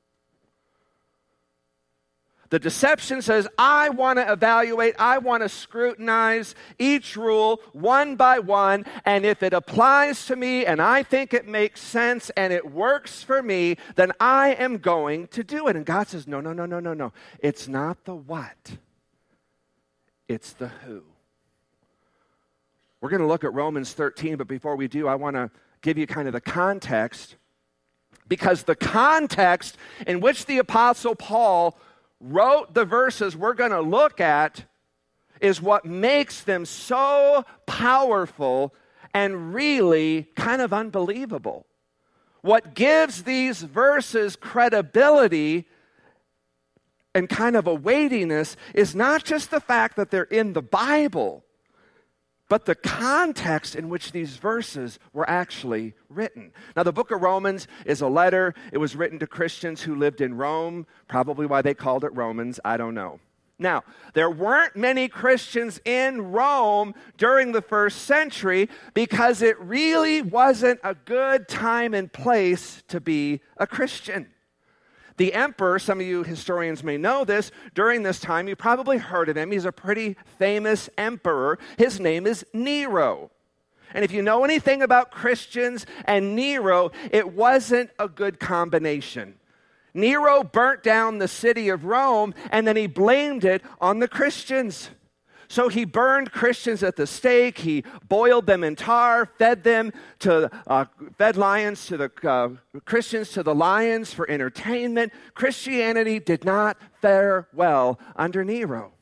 The 2.55 2.61
deception 2.61 3.21
says, 3.21 3.49
I 3.59 3.89
want 3.89 4.21
to 4.21 4.33
evaluate, 4.33 4.95
I 4.97 5.19
want 5.19 5.43
to 5.43 5.49
scrutinize 5.49 6.55
each 6.79 7.17
rule 7.17 7.61
one 7.73 8.15
by 8.15 8.39
one, 8.39 8.87
and 9.05 9.27
if 9.27 9.43
it 9.43 9.53
applies 9.53 10.27
to 10.27 10.37
me 10.37 10.65
and 10.65 10.81
I 10.81 11.03
think 11.03 11.35
it 11.35 11.49
makes 11.49 11.81
sense 11.81 12.31
and 12.37 12.53
it 12.53 12.71
works 12.71 13.25
for 13.25 13.43
me, 13.43 13.77
then 13.97 14.13
I 14.21 14.51
am 14.51 14.79
going 14.79 15.27
to 15.33 15.43
do 15.43 15.67
it. 15.67 15.75
And 15.75 15.85
God 15.85 16.07
says, 16.07 16.29
No, 16.29 16.41
no, 16.41 16.53
no, 16.53 16.65
no, 16.65 16.79
no, 16.79 16.95
no. 16.95 17.13
It's 17.41 17.67
not 17.67 18.05
the 18.05 18.15
what, 18.15 18.77
it's 20.29 20.53
the 20.53 20.69
who. 20.69 21.03
We're 23.01 23.11
going 23.11 23.23
to 23.23 23.27
look 23.27 23.43
at 23.43 23.53
Romans 23.53 23.95
13, 23.95 24.37
but 24.37 24.47
before 24.47 24.77
we 24.77 24.87
do, 24.87 25.09
I 25.09 25.17
want 25.17 25.35
to 25.35 25.51
give 25.83 25.99
you 25.99 26.07
kind 26.07 26.29
of 26.29 26.33
the 26.33 26.41
context 26.41 27.35
because 28.29 28.63
the 28.63 28.77
context 28.77 29.77
in 30.07 30.21
which 30.21 30.47
the 30.47 30.59
Apostle 30.59 31.17
Paul 31.17 31.77
wrote 32.25 32.73
the 32.73 32.85
verses 32.85 33.37
we're 33.37 33.55
going 33.55 33.71
to 33.71 33.83
look 33.83 34.21
at 34.21 34.65
is 35.41 35.61
what 35.61 35.85
makes 35.85 36.43
them 36.43 36.65
so 36.65 37.45
powerful 37.67 38.75
and 39.13 39.55
really 39.55 40.29
kind 40.35 40.63
of 40.63 40.73
unbelievable. 40.73 41.67
What 42.41 42.75
gives 42.75 43.25
these 43.25 43.61
verses 43.63 44.37
credibility 44.37 45.67
and 47.15 47.29
kind 47.29 47.57
of 47.57 47.67
a 47.67 47.75
weightiness 47.75 48.57
is 48.75 48.95
not 48.95 49.25
just 49.25 49.51
the 49.51 49.61
fact 49.61 49.97
that 49.97 50.11
they're 50.11 50.25
in 50.25 50.53
the 50.53 50.63
Bible, 50.63 51.44
but 52.49 52.67
the 52.67 52.75
context 52.75 53.75
in 53.75 53.89
which 53.89 54.13
these 54.13 54.37
verses 54.37 54.99
were 55.13 55.29
actually 55.29 55.95
written. 56.09 56.53
Now, 56.77 56.83
the 56.83 56.93
book 56.93 57.11
of 57.11 57.23
Romans 57.23 57.67
is 57.87 58.01
a 58.01 58.09
letter. 58.09 58.55
It 58.73 58.79
was 58.79 58.97
written 58.97 59.19
to 59.21 59.27
Christians 59.27 59.83
who 59.83 59.95
lived 59.95 60.21
in 60.21 60.35
Rome, 60.35 60.87
probably 61.09 61.47
why 61.47 61.63
they 61.63 61.75
called 61.75 62.05
it 62.05 62.15
Romans, 62.15 62.61
I 62.65 62.77
don't 62.77 62.95
know. 62.95 63.21
Now, 63.59 63.85
there 64.15 64.31
weren't 64.31 64.75
many 64.75 65.07
Christians 65.09 65.81
in 65.85 66.33
Rome 66.33 66.95
during 67.17 67.53
the 67.53 67.63
first 67.63 68.03
century 68.03 68.69
because 68.95 69.43
it 69.43 69.59
really 69.61 70.23
wasn't 70.23 70.81
a 70.83 70.95
good 70.95 71.47
time 71.47 71.95
and 71.95 72.13
place 72.13 72.83
to 72.89 73.01
be 73.01 73.41
a 73.57 73.67
Christian. 73.67 74.34
The 75.17 75.33
emperor, 75.35 75.79
some 75.79 76.01
of 76.01 76.07
you 76.07 76.25
historians 76.25 76.83
may 76.83 76.97
know 76.97 77.25
this, 77.25 77.53
during 77.75 78.03
this 78.03 78.19
time, 78.19 78.49
you 78.49 78.57
probably 78.57 78.99
heard 78.99 79.29
of 79.29 79.37
him. 79.37 79.53
He's 79.53 79.65
a 79.65 79.73
pretty 79.73 80.17
famous 80.39 80.91
emperor. 80.99 81.59
His 81.79 82.01
name 82.01 82.27
is 82.27 82.45
Nero. 82.53 83.31
And 83.93 84.05
if 84.05 84.11
you 84.11 84.23
know 84.23 84.43
anything 84.43 84.83
about 84.83 85.13
Christians 85.13 85.87
and 86.05 86.35
Nero, 86.35 86.91
it 87.13 87.33
wasn't 87.33 87.91
a 87.99 88.09
good 88.09 88.41
combination. 88.41 89.35
Nero 89.95 90.43
burnt 90.43 90.83
down 90.83 91.19
the 91.19 91.29
city 91.29 91.69
of 91.69 91.85
Rome 91.85 92.35
and 92.51 92.67
then 92.67 92.77
he 92.77 92.89
blamed 92.89 93.45
it 93.45 93.63
on 93.81 94.01
the 94.01 94.09
Christians. 94.09 94.91
So 95.55 95.69
he 95.69 95.85
burned 95.85 96.33
Christians 96.33 96.83
at 96.83 96.97
the 96.97 97.07
stake. 97.07 97.59
He 97.59 97.85
boiled 98.09 98.45
them 98.45 98.65
in 98.65 98.75
tar, 98.75 99.25
fed 99.39 99.63
them 99.63 99.93
to 100.19 100.51
uh, 100.67 100.87
fed 101.17 101.37
lions 101.37 101.87
to 101.87 101.97
the 101.97 102.11
uh, 102.29 102.81
Christians 102.81 103.31
to 103.35 103.45
the 103.45 103.55
lions 103.55 104.13
for 104.13 104.29
entertainment. 104.29 105.13
Christianity 105.35 106.19
did 106.19 106.45
not 106.45 106.77
fare 107.01 107.47
well 107.53 108.01
under 108.17 108.43
Nero. 108.43 108.95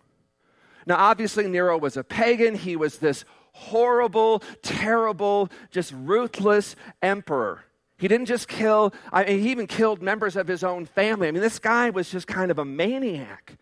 Now, 0.85 0.97
obviously, 0.97 1.49
Nero 1.49 1.79
was 1.79 1.97
a 1.97 2.05
pagan. 2.05 2.55
He 2.55 2.77
was 2.77 2.99
this 2.99 3.25
horrible, 3.53 4.43
terrible, 4.61 5.49
just 5.71 5.95
ruthless 5.97 6.77
emperor. 7.01 7.65
He 7.97 8.09
didn't 8.09 8.27
just 8.27 8.47
kill, 8.47 8.93
I 9.11 9.25
mean, 9.25 9.41
he 9.41 9.51
even 9.53 9.67
killed 9.67 10.03
members 10.03 10.37
of 10.37 10.49
his 10.49 10.63
own 10.63 10.85
family. 10.85 11.29
I 11.29 11.31
mean, 11.31 11.41
this 11.41 11.59
guy 11.59 11.89
was 11.89 12.11
just 12.11 12.27
kind 12.27 12.51
of 12.51 12.59
a 12.59 12.65
maniac. 12.67 13.57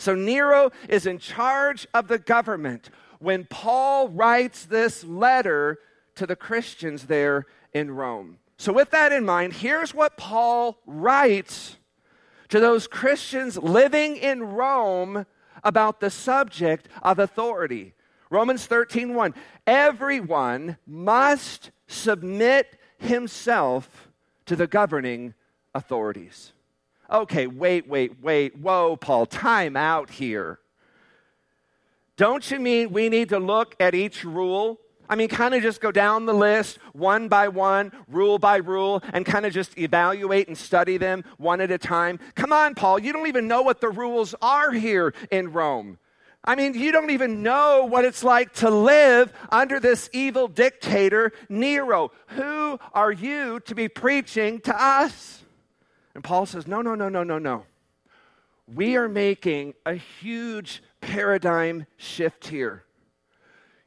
So 0.00 0.14
Nero 0.14 0.72
is 0.88 1.04
in 1.04 1.18
charge 1.18 1.86
of 1.92 2.08
the 2.08 2.18
government 2.18 2.88
when 3.18 3.44
Paul 3.44 4.08
writes 4.08 4.64
this 4.64 5.04
letter 5.04 5.78
to 6.14 6.26
the 6.26 6.36
Christians 6.36 7.04
there 7.04 7.44
in 7.74 7.90
Rome. 7.90 8.38
So, 8.56 8.72
with 8.72 8.90
that 8.90 9.12
in 9.12 9.26
mind, 9.26 9.52
here's 9.52 9.94
what 9.94 10.16
Paul 10.16 10.78
writes 10.86 11.76
to 12.48 12.60
those 12.60 12.86
Christians 12.86 13.58
living 13.58 14.16
in 14.16 14.42
Rome 14.42 15.26
about 15.62 16.00
the 16.00 16.10
subject 16.10 16.88
of 17.02 17.18
authority. 17.18 17.92
Romans 18.30 18.64
13 18.64 19.14
1. 19.14 19.34
Everyone 19.66 20.78
must 20.86 21.72
submit 21.88 22.78
himself 22.98 24.08
to 24.46 24.56
the 24.56 24.66
governing 24.66 25.34
authorities. 25.74 26.52
Okay, 27.10 27.46
wait, 27.46 27.88
wait, 27.88 28.22
wait. 28.22 28.56
Whoa, 28.56 28.96
Paul, 28.96 29.26
time 29.26 29.76
out 29.76 30.10
here. 30.10 30.60
Don't 32.16 32.48
you 32.50 32.60
mean 32.60 32.92
we 32.92 33.08
need 33.08 33.30
to 33.30 33.38
look 33.38 33.74
at 33.80 33.94
each 33.94 34.24
rule? 34.24 34.78
I 35.08 35.16
mean, 35.16 35.28
kind 35.28 35.54
of 35.54 35.62
just 35.62 35.80
go 35.80 35.90
down 35.90 36.26
the 36.26 36.32
list 36.32 36.78
one 36.92 37.26
by 37.26 37.48
one, 37.48 37.90
rule 38.06 38.38
by 38.38 38.58
rule, 38.58 39.02
and 39.12 39.26
kind 39.26 39.44
of 39.44 39.52
just 39.52 39.76
evaluate 39.76 40.46
and 40.46 40.56
study 40.56 40.98
them 40.98 41.24
one 41.36 41.60
at 41.60 41.72
a 41.72 41.78
time. 41.78 42.20
Come 42.36 42.52
on, 42.52 42.76
Paul, 42.76 43.00
you 43.00 43.12
don't 43.12 43.26
even 43.26 43.48
know 43.48 43.62
what 43.62 43.80
the 43.80 43.88
rules 43.88 44.36
are 44.40 44.70
here 44.70 45.12
in 45.32 45.52
Rome. 45.52 45.98
I 46.44 46.54
mean, 46.54 46.74
you 46.74 46.92
don't 46.92 47.10
even 47.10 47.42
know 47.42 47.86
what 47.90 48.04
it's 48.04 48.22
like 48.22 48.52
to 48.54 48.70
live 48.70 49.32
under 49.50 49.80
this 49.80 50.08
evil 50.12 50.46
dictator, 50.46 51.32
Nero. 51.48 52.12
Who 52.28 52.78
are 52.94 53.12
you 53.12 53.58
to 53.60 53.74
be 53.74 53.88
preaching 53.88 54.60
to 54.60 54.80
us? 54.80 55.42
And 56.14 56.24
Paul 56.24 56.46
says, 56.46 56.66
no, 56.66 56.82
no, 56.82 56.94
no, 56.94 57.08
no, 57.08 57.22
no, 57.22 57.38
no. 57.38 57.64
We 58.72 58.96
are 58.96 59.08
making 59.08 59.74
a 59.84 59.94
huge 59.94 60.82
paradigm 61.00 61.86
shift 61.96 62.48
here. 62.48 62.84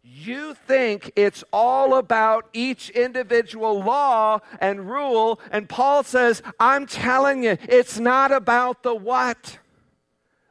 You 0.03 0.53
think 0.53 1.12
it's 1.15 1.46
all 1.53 1.96
about 1.96 2.50
each 2.51 2.89
individual 2.89 3.82
law 3.82 4.39
and 4.60 4.89
rule, 4.89 5.39
and 5.50 5.70
Paul 5.70 6.03
says, 6.03 6.42
I'm 6.60 6.86
telling 6.86 7.44
you, 7.44 7.58
it's 7.70 8.00
not 8.00 8.34
about 8.34 8.84
the 8.84 8.94
what. 8.94 9.60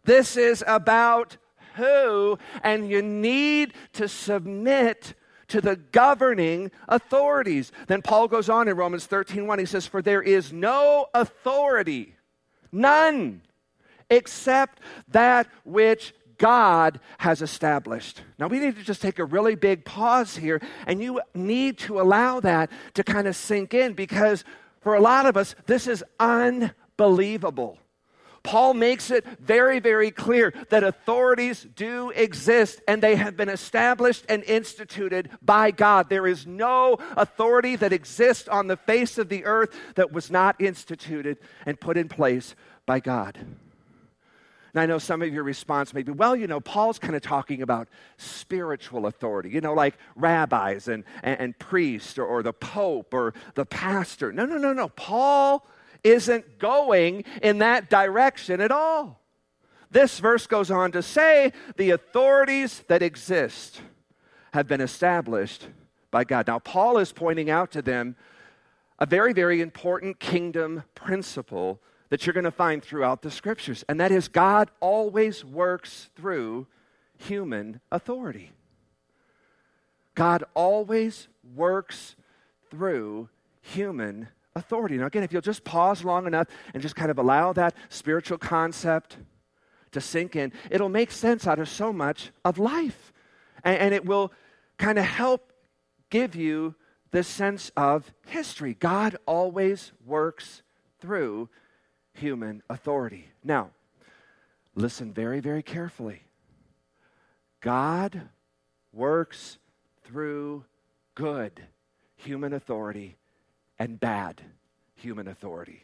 This 0.05 0.39
is 0.39 0.65
about 0.67 1.37
who, 1.77 2.39
and 2.63 2.89
you 2.89 3.03
need 3.03 3.75
to 3.93 4.09
submit 4.09 5.15
to 5.53 5.61
the 5.61 5.77
governing 5.77 6.71
authorities. 6.89 7.73
Then 7.87 8.03
Paul 8.03 8.27
goes 8.27 8.49
on 8.49 8.69
in 8.69 8.77
Romans 8.77 9.07
13 9.07 9.47
1. 9.47 9.59
He 9.59 9.67
says, 9.67 9.87
For 9.87 10.03
there 10.03 10.23
is 10.23 10.53
no 10.53 11.07
authority, 11.15 12.17
none, 12.73 13.43
except 14.11 14.81
that 15.09 15.47
which 15.65 16.15
God 16.39 17.01
has 17.19 17.43
established. 17.43 18.23
Now, 18.39 18.49
we 18.49 18.59
need 18.59 18.77
to 18.77 18.83
just 18.83 19.03
take 19.03 19.19
a 19.19 19.25
really 19.25 19.55
big 19.55 19.85
pause 19.85 20.37
here, 20.37 20.61
and 20.87 21.03
you 21.03 21.21
need 21.35 21.79
to 21.79 22.01
allow 22.01 22.41
that 22.41 22.71
to 22.95 23.05
kind 23.05 23.29
of 23.29 23.37
sink 23.37 23.75
in 23.75 23.93
because 23.93 24.45
for 24.81 24.95
a 24.95 25.01
lot 25.01 25.27
of 25.27 25.37
us, 25.37 25.55
this 25.67 25.87
is 25.87 26.03
unbelievable. 26.19 27.79
Paul 28.43 28.75
makes 28.75 29.11
it 29.11 29.25
very, 29.39 29.79
very 29.79 30.11
clear 30.11 30.53
that 30.71 30.83
authorities 30.83 31.67
do 31.77 32.11
exist 32.11 32.81
and 32.89 33.03
they 33.03 33.17
have 33.17 33.37
been 33.37 33.49
established 33.49 34.25
and 34.29 34.43
instituted 34.45 35.31
by 35.41 35.71
God. 35.71 36.09
There 36.09 36.27
is 36.27 36.47
no 36.47 36.99
authority 37.17 37.77
that 37.77 37.93
exists 37.93 38.49
on 38.49 38.67
the 38.67 38.77
face 38.77 39.19
of 39.19 39.29
the 39.29 39.45
earth 39.45 39.75
that 39.95 40.13
was 40.13 40.31
not 40.31 40.61
instituted 40.61 41.39
and 41.67 41.79
put 41.79 41.97
in 41.97 42.09
place 42.09 42.55
by 42.85 43.01
God. 43.01 43.39
And 44.75 44.81
I 44.81 44.87
know 44.87 44.99
some 44.99 45.21
of 45.21 45.33
your 45.33 45.45
response 45.45 45.93
may 45.93 46.03
be, 46.03 46.13
well, 46.13 46.35
you 46.35 46.47
know, 46.47 46.59
Paul's 46.59 46.99
kind 46.99 47.15
of 47.15 47.21
talking 47.21 47.61
about 47.61 47.89
spiritual 48.17 49.07
authority, 49.07 49.51
you 49.51 49.61
know, 49.61 49.75
like 49.75 49.99
rabbis 50.17 50.89
and, 50.89 51.05
and, 51.23 51.41
and 51.41 51.59
priests 51.59 52.17
or, 52.17 52.25
or 52.25 52.43
the 52.43 52.55
pope 52.55 53.13
or 53.13 53.35
the 53.55 53.67
pastor. 53.67 54.33
No, 54.33 54.47
no, 54.47 54.57
no, 54.57 54.73
no. 54.73 54.89
Paul 54.89 55.67
isn't 56.05 56.59
going 56.59 57.25
in 57.43 57.59
that 57.59 57.91
direction 57.91 58.61
at 58.61 58.71
all. 58.71 59.21
This 59.91 60.19
verse 60.19 60.47
goes 60.47 60.71
on 60.71 60.93
to 60.93 61.03
say 61.03 61.53
the 61.77 61.91
authorities 61.91 62.83
that 62.89 63.03
exist 63.03 63.83
have 64.53 64.67
been 64.67 64.81
established 64.81 65.69
by 66.11 66.25
God. 66.25 66.47
Now, 66.47 66.59
Paul 66.59 66.99
is 66.99 67.13
pointing 67.13 67.51
out 67.51 67.71
to 67.73 67.83
them 67.83 68.17
a 68.99 69.07
very, 69.07 69.33
very 69.33 69.61
important 69.61 70.19
kingdom 70.19 70.85
principle 70.95 71.81
that 72.11 72.27
you're 72.27 72.35
going 72.35 72.45
to 72.45 72.51
find 72.51 72.83
throughout 72.83 73.23
the 73.23 73.31
scriptures, 73.31 73.85
and 73.89 73.99
that 74.01 74.13
is 74.13 74.29
God 74.29 74.71
always 74.81 75.45
works 75.45 76.11
through 76.15 76.67
human 77.17 77.81
authority. 77.91 78.53
God 80.15 80.45
always 80.55 81.29
works 81.55 82.17
through 82.71 83.29
human 83.63 84.29
authority. 84.55 84.97
Now, 84.97 85.07
again, 85.07 85.23
if 85.23 85.33
you'll 85.33 85.43
just 85.43 85.65
pause 85.65 86.05
long 86.05 86.27
enough 86.27 86.49
and 86.75 86.83
just 86.83 86.97
kind 86.97 87.11
of 87.11 87.19
allow 87.19 87.53
that 87.55 87.75
spiritual 87.89 88.39
concept 88.39 89.17
to 89.93 90.01
sink 90.01 90.37
in, 90.37 90.53
it'll 90.71 90.89
make 90.89 91.11
sense 91.11 91.47
out 91.47 91.59
of 91.59 91.69
so 91.69 91.93
much 91.93 92.31
of 92.45 92.59
life. 92.59 93.13
And, 93.65 93.79
and 93.79 93.95
it 93.95 94.05
will 94.05 94.33
kind 94.79 94.99
of 94.99 95.05
help 95.05 95.53
give 96.11 96.35
you 96.35 96.75
this 97.11 97.29
sense 97.29 97.71
of 97.77 98.13
history. 98.27 98.75
God 98.75 99.17
always 99.27 99.93
works 100.05 100.63
through 101.01 101.49
human 102.15 102.63
authority. 102.69 103.29
Now, 103.45 103.71
listen 104.75 105.13
very, 105.13 105.41
very 105.41 105.63
carefully. 105.63 106.23
God 107.61 108.29
works 108.93 109.59
through 110.05 110.65
good 111.15 111.63
human 112.17 112.53
authority 112.53 113.17
and 113.83 113.99
bad 113.99 114.41
human 114.95 115.27
authority. 115.27 115.83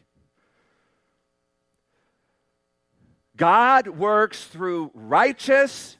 God 3.35 3.89
works 3.89 4.45
through 4.45 4.91
righteous 4.93 5.97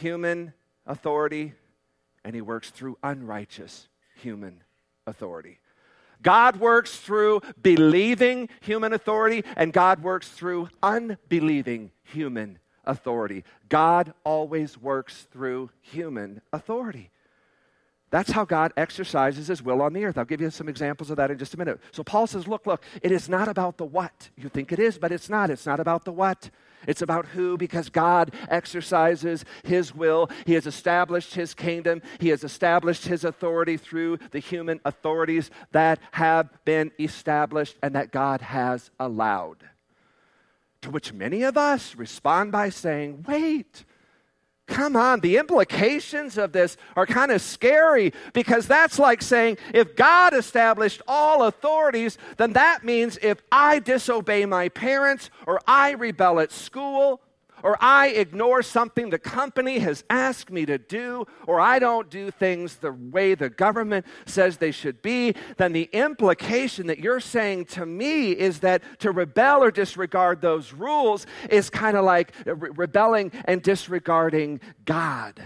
human 0.00 0.52
authority, 0.84 1.52
and 2.24 2.34
he 2.34 2.40
works 2.40 2.70
through 2.70 2.98
unrighteous 3.04 3.86
human 4.16 4.64
authority. 5.06 5.60
God 6.22 6.56
works 6.56 6.96
through 6.96 7.42
believing 7.62 8.48
human 8.60 8.92
authority, 8.92 9.44
and 9.54 9.72
God 9.72 10.02
works 10.02 10.28
through 10.28 10.68
unbelieving 10.82 11.92
human 12.02 12.58
authority. 12.84 13.44
God 13.68 14.12
always 14.24 14.76
works 14.76 15.28
through 15.30 15.70
human 15.82 16.40
authority. 16.52 17.12
That's 18.10 18.30
how 18.30 18.44
God 18.46 18.72
exercises 18.76 19.48
his 19.48 19.62
will 19.62 19.82
on 19.82 19.92
the 19.92 20.04
earth. 20.04 20.16
I'll 20.16 20.24
give 20.24 20.40
you 20.40 20.50
some 20.50 20.68
examples 20.68 21.10
of 21.10 21.18
that 21.18 21.30
in 21.30 21.36
just 21.36 21.52
a 21.52 21.58
minute. 21.58 21.78
So 21.92 22.02
Paul 22.02 22.26
says, 22.26 22.48
look, 22.48 22.66
look, 22.66 22.82
it 23.02 23.12
is 23.12 23.28
not 23.28 23.48
about 23.48 23.76
the 23.76 23.84
what. 23.84 24.30
You 24.36 24.48
think 24.48 24.72
it 24.72 24.78
is, 24.78 24.96
but 24.96 25.12
it's 25.12 25.28
not. 25.28 25.50
It's 25.50 25.66
not 25.66 25.78
about 25.78 26.04
the 26.04 26.12
what. 26.12 26.48
It's 26.86 27.02
about 27.02 27.26
who, 27.26 27.58
because 27.58 27.90
God 27.90 28.32
exercises 28.48 29.44
His 29.62 29.94
will. 29.94 30.30
He 30.46 30.54
has 30.54 30.66
established 30.66 31.34
His 31.34 31.52
kingdom. 31.52 32.00
He 32.18 32.28
has 32.28 32.44
established 32.44 33.06
His 33.06 33.24
authority 33.24 33.76
through 33.76 34.18
the 34.30 34.38
human 34.38 34.80
authorities 34.86 35.50
that 35.72 35.98
have 36.12 36.48
been 36.64 36.92
established 36.98 37.76
and 37.82 37.94
that 37.94 38.12
God 38.12 38.40
has 38.40 38.90
allowed. 38.98 39.64
To 40.82 40.90
which 40.90 41.12
many 41.12 41.42
of 41.42 41.58
us 41.58 41.96
respond 41.96 42.52
by 42.52 42.70
saying, 42.70 43.24
wait, 43.26 43.84
Come 44.68 44.96
on, 44.96 45.20
the 45.20 45.38
implications 45.38 46.36
of 46.36 46.52
this 46.52 46.76
are 46.94 47.06
kind 47.06 47.32
of 47.32 47.40
scary 47.40 48.12
because 48.34 48.66
that's 48.68 48.98
like 48.98 49.22
saying 49.22 49.56
if 49.72 49.96
God 49.96 50.34
established 50.34 51.00
all 51.08 51.44
authorities, 51.44 52.18
then 52.36 52.52
that 52.52 52.84
means 52.84 53.18
if 53.22 53.40
I 53.50 53.78
disobey 53.78 54.44
my 54.44 54.68
parents 54.68 55.30
or 55.46 55.60
I 55.66 55.92
rebel 55.92 56.38
at 56.38 56.52
school 56.52 57.22
or 57.62 57.76
I 57.80 58.08
ignore 58.08 58.62
something 58.62 59.10
the 59.10 59.18
company 59.18 59.78
has 59.78 60.04
asked 60.10 60.50
me 60.50 60.66
to 60.66 60.78
do, 60.78 61.26
or 61.46 61.60
I 61.60 61.78
don't 61.78 62.10
do 62.10 62.30
things 62.30 62.76
the 62.76 62.92
way 62.92 63.34
the 63.34 63.50
government 63.50 64.06
says 64.26 64.56
they 64.56 64.70
should 64.70 65.02
be, 65.02 65.34
then 65.56 65.72
the 65.72 65.88
implication 65.92 66.86
that 66.88 66.98
you're 66.98 67.20
saying 67.20 67.66
to 67.66 67.86
me 67.86 68.32
is 68.32 68.60
that 68.60 68.82
to 69.00 69.10
rebel 69.10 69.62
or 69.62 69.70
disregard 69.70 70.40
those 70.40 70.72
rules 70.72 71.26
is 71.50 71.70
kind 71.70 71.96
of 71.96 72.04
like 72.04 72.32
re- 72.44 72.70
rebelling 72.74 73.32
and 73.44 73.62
disregarding 73.62 74.60
God. 74.84 75.42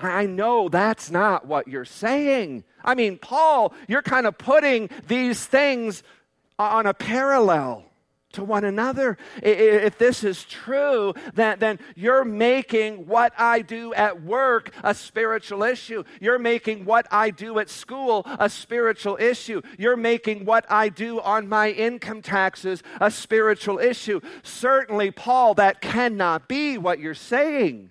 I 0.00 0.26
know 0.26 0.68
that's 0.68 1.10
not 1.10 1.46
what 1.46 1.68
you're 1.68 1.84
saying. 1.84 2.64
I 2.84 2.94
mean, 2.94 3.18
Paul, 3.18 3.72
you're 3.86 4.02
kind 4.02 4.26
of 4.26 4.36
putting 4.36 4.90
these 5.06 5.44
things 5.46 6.02
on 6.58 6.86
a 6.86 6.94
parallel 6.94 7.84
to 8.32 8.44
one 8.44 8.64
another. 8.64 9.16
If 9.42 9.98
this 9.98 10.24
is 10.24 10.44
true, 10.44 11.14
then, 11.34 11.58
then 11.58 11.78
you're 11.94 12.24
making 12.24 13.06
what 13.06 13.32
I 13.38 13.62
do 13.62 13.94
at 13.94 14.22
work 14.22 14.72
a 14.82 14.94
spiritual 14.94 15.62
issue. 15.62 16.04
You're 16.20 16.38
making 16.38 16.84
what 16.84 17.06
I 17.10 17.30
do 17.30 17.58
at 17.58 17.70
school 17.70 18.26
a 18.26 18.48
spiritual 18.48 19.16
issue. 19.20 19.62
You're 19.78 19.96
making 19.96 20.44
what 20.44 20.64
I 20.70 20.88
do 20.88 21.20
on 21.20 21.48
my 21.48 21.70
income 21.70 22.22
taxes 22.22 22.82
a 23.00 23.10
spiritual 23.10 23.78
issue. 23.78 24.20
Certainly, 24.42 25.12
Paul, 25.12 25.54
that 25.54 25.80
cannot 25.80 26.48
be 26.48 26.78
what 26.78 26.98
you're 26.98 27.14
saying. 27.14 27.90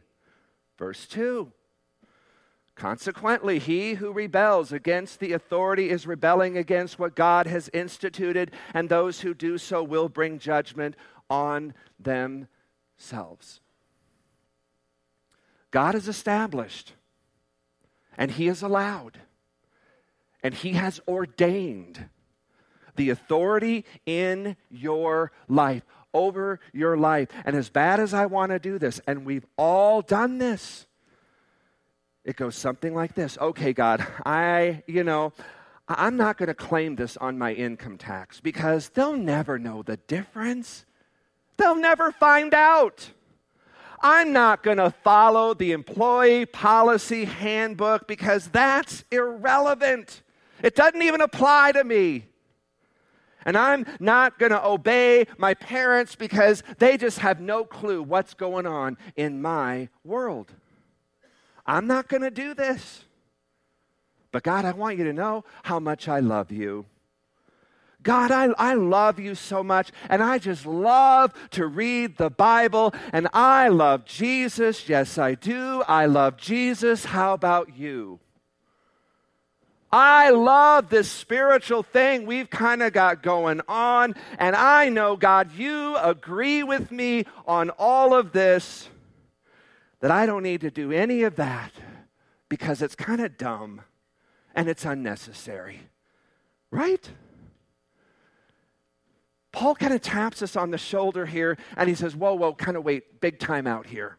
Verse 0.77 1.05
2. 1.07 1.51
Consequently, 2.81 3.59
he 3.59 3.93
who 3.93 4.11
rebels 4.11 4.71
against 4.71 5.19
the 5.19 5.33
authority 5.33 5.91
is 5.91 6.07
rebelling 6.07 6.57
against 6.57 6.97
what 6.97 7.15
God 7.15 7.45
has 7.45 7.69
instituted, 7.73 8.49
and 8.73 8.89
those 8.89 9.21
who 9.21 9.35
do 9.35 9.59
so 9.59 9.83
will 9.83 10.09
bring 10.09 10.39
judgment 10.39 10.95
on 11.29 11.75
themselves. 11.99 13.61
God 15.69 15.93
is 15.93 16.07
established, 16.07 16.93
and 18.17 18.31
he 18.31 18.47
is 18.47 18.63
allowed, 18.63 19.19
and 20.41 20.55
he 20.55 20.73
has 20.73 20.99
ordained 21.07 22.09
the 22.95 23.11
authority 23.11 23.85
in 24.07 24.57
your 24.71 25.31
life, 25.47 25.83
over 26.15 26.59
your 26.73 26.97
life. 26.97 27.27
And 27.45 27.55
as 27.55 27.69
bad 27.69 27.99
as 27.99 28.11
I 28.11 28.25
want 28.25 28.51
to 28.51 28.57
do 28.57 28.79
this, 28.79 28.99
and 29.05 29.23
we've 29.23 29.45
all 29.55 30.01
done 30.01 30.39
this 30.39 30.87
it 32.23 32.35
goes 32.35 32.55
something 32.55 32.93
like 32.93 33.15
this 33.15 33.37
Okay, 33.39 33.73
God, 33.73 34.05
I, 34.25 34.83
you 34.87 35.03
know, 35.03 35.33
I'm 35.87 36.17
not 36.17 36.37
going 36.37 36.47
to 36.47 36.53
claim 36.53 36.95
this 36.95 37.17
on 37.17 37.37
my 37.37 37.53
income 37.53 37.97
tax 37.97 38.39
because 38.39 38.89
they'll 38.89 39.17
never 39.17 39.59
know 39.59 39.83
the 39.83 39.97
difference. 39.97 40.85
They'll 41.57 41.75
never 41.75 42.11
find 42.11 42.53
out. 42.53 43.11
I'm 44.01 44.33
not 44.33 44.63
going 44.63 44.77
to 44.77 44.89
follow 44.89 45.53
the 45.53 45.73
employee 45.73 46.45
policy 46.45 47.25
handbook 47.25 48.07
because 48.07 48.47
that's 48.47 49.03
irrelevant. 49.11 50.23
It 50.63 50.75
doesn't 50.75 51.01
even 51.01 51.21
apply 51.21 51.73
to 51.73 51.83
me. 51.83 52.25
And 53.45 53.57
I'm 53.57 53.85
not 53.99 54.37
going 54.39 54.51
to 54.51 54.65
obey 54.65 55.25
my 55.37 55.55
parents 55.55 56.15
because 56.15 56.63
they 56.77 56.97
just 56.97 57.19
have 57.19 57.39
no 57.39 57.63
clue 57.63 58.01
what's 58.03 58.33
going 58.33 58.67
on 58.67 58.97
in 59.15 59.41
my 59.41 59.89
world. 60.03 60.53
I'm 61.65 61.87
not 61.87 62.07
going 62.07 62.21
to 62.21 62.31
do 62.31 62.53
this. 62.53 63.03
But 64.31 64.43
God, 64.43 64.65
I 64.65 64.71
want 64.71 64.97
you 64.97 65.03
to 65.05 65.13
know 65.13 65.43
how 65.63 65.79
much 65.79 66.07
I 66.07 66.19
love 66.19 66.51
you. 66.51 66.85
God, 68.03 68.31
I, 68.31 68.45
I 68.57 68.73
love 68.73 69.19
you 69.19 69.35
so 69.35 69.63
much, 69.63 69.91
and 70.09 70.23
I 70.23 70.39
just 70.39 70.65
love 70.65 71.33
to 71.51 71.67
read 71.67 72.17
the 72.17 72.31
Bible, 72.31 72.95
and 73.13 73.27
I 73.31 73.67
love 73.67 74.05
Jesus. 74.05 74.89
Yes, 74.89 75.19
I 75.19 75.35
do. 75.35 75.83
I 75.87 76.07
love 76.07 76.37
Jesus. 76.37 77.05
How 77.05 77.33
about 77.33 77.77
you? 77.77 78.19
I 79.91 80.29
love 80.29 80.89
this 80.89 81.11
spiritual 81.11 81.83
thing 81.83 82.25
we've 82.25 82.49
kind 82.49 82.81
of 82.81 82.93
got 82.93 83.21
going 83.21 83.61
on, 83.67 84.15
and 84.39 84.55
I 84.55 84.89
know, 84.89 85.15
God, 85.15 85.51
you 85.51 85.97
agree 85.97 86.63
with 86.63 86.91
me 86.91 87.25
on 87.45 87.69
all 87.71 88.13
of 88.15 88.31
this, 88.31 88.89
that 90.01 90.11
I 90.11 90.25
don't 90.25 90.43
need 90.43 90.61
to 90.61 90.71
do 90.71 90.91
any 90.91 91.23
of 91.23 91.35
that 91.37 91.71
because 92.49 92.81
it's 92.81 92.95
kind 92.95 93.21
of 93.21 93.37
dumb 93.37 93.81
and 94.53 94.67
it's 94.67 94.83
unnecessary. 94.83 95.81
Right? 96.71 97.09
Paul 99.51 99.75
kind 99.75 99.93
of 99.93 100.01
taps 100.01 100.41
us 100.41 100.55
on 100.55 100.71
the 100.71 100.77
shoulder 100.77 101.25
here 101.25 101.57
and 101.77 101.87
he 101.87 101.95
says, 101.95 102.15
Whoa, 102.15 102.33
whoa, 102.33 102.53
kind 102.53 102.77
of 102.77 102.83
wait, 102.83 103.21
big 103.21 103.39
time 103.39 103.67
out 103.67 103.85
here. 103.85 104.17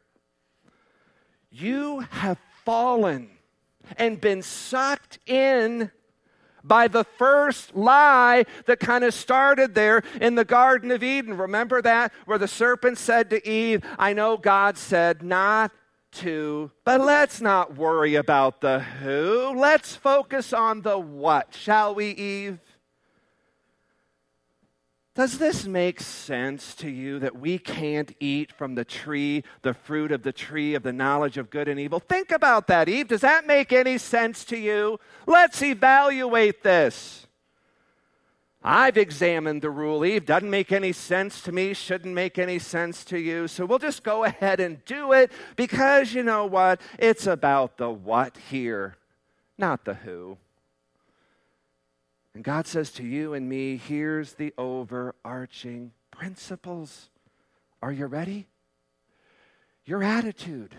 You 1.50 2.00
have 2.10 2.38
fallen 2.64 3.30
and 3.96 4.20
been 4.20 4.42
sucked 4.42 5.18
in 5.26 5.90
by 6.64 6.88
the 6.88 7.04
first 7.04 7.74
lie 7.74 8.44
that 8.66 8.80
kind 8.80 9.04
of 9.04 9.14
started 9.14 9.74
there 9.74 10.02
in 10.20 10.34
the 10.34 10.44
Garden 10.44 10.90
of 10.90 11.02
Eden. 11.02 11.36
Remember 11.36 11.82
that? 11.82 12.12
Where 12.24 12.38
the 12.38 12.48
serpent 12.48 12.98
said 12.98 13.30
to 13.30 13.48
Eve, 13.48 13.82
I 13.98 14.12
know 14.12 14.36
God 14.36 14.76
said 14.78 15.22
not 15.22 15.72
to, 16.12 16.70
but 16.84 17.00
let's 17.00 17.40
not 17.40 17.76
worry 17.76 18.16
about 18.16 18.60
the 18.60 18.80
who. 18.80 19.54
Let's 19.56 19.96
focus 19.96 20.52
on 20.52 20.82
the 20.82 20.98
what, 20.98 21.54
shall 21.54 21.94
we, 21.94 22.10
Eve? 22.10 22.58
Does 25.14 25.36
this 25.36 25.66
make 25.66 26.00
sense 26.00 26.74
to 26.76 26.88
you 26.88 27.18
that 27.18 27.38
we 27.38 27.58
can't 27.58 28.14
eat 28.18 28.50
from 28.50 28.76
the 28.76 28.84
tree, 28.84 29.44
the 29.60 29.74
fruit 29.74 30.10
of 30.10 30.22
the 30.22 30.32
tree 30.32 30.74
of 30.74 30.82
the 30.82 30.92
knowledge 30.92 31.36
of 31.36 31.50
good 31.50 31.68
and 31.68 31.78
evil? 31.78 32.00
Think 32.00 32.30
about 32.30 32.66
that, 32.68 32.88
Eve. 32.88 33.08
Does 33.08 33.20
that 33.20 33.46
make 33.46 33.72
any 33.74 33.98
sense 33.98 34.42
to 34.46 34.56
you? 34.56 34.98
Let's 35.26 35.62
evaluate 35.62 36.62
this. 36.62 37.26
I've 38.64 38.96
examined 38.96 39.60
the 39.60 39.70
rule, 39.70 40.02
Eve. 40.04 40.24
Doesn't 40.24 40.48
make 40.48 40.72
any 40.72 40.92
sense 40.92 41.42
to 41.42 41.52
me, 41.52 41.74
shouldn't 41.74 42.14
make 42.14 42.38
any 42.38 42.58
sense 42.58 43.04
to 43.06 43.18
you. 43.18 43.48
So 43.48 43.66
we'll 43.66 43.80
just 43.80 44.04
go 44.04 44.24
ahead 44.24 44.60
and 44.60 44.82
do 44.86 45.12
it 45.12 45.30
because 45.56 46.14
you 46.14 46.22
know 46.22 46.46
what? 46.46 46.80
It's 46.98 47.26
about 47.26 47.76
the 47.76 47.90
what 47.90 48.38
here, 48.48 48.96
not 49.58 49.84
the 49.84 49.94
who. 49.94 50.38
And 52.34 52.42
God 52.42 52.66
says 52.66 52.90
to 52.92 53.04
you 53.04 53.34
and 53.34 53.48
me, 53.48 53.76
here's 53.76 54.34
the 54.34 54.54
overarching 54.56 55.92
principles. 56.10 57.10
Are 57.82 57.92
you 57.92 58.06
ready? 58.06 58.46
Your 59.84 60.02
attitude 60.02 60.74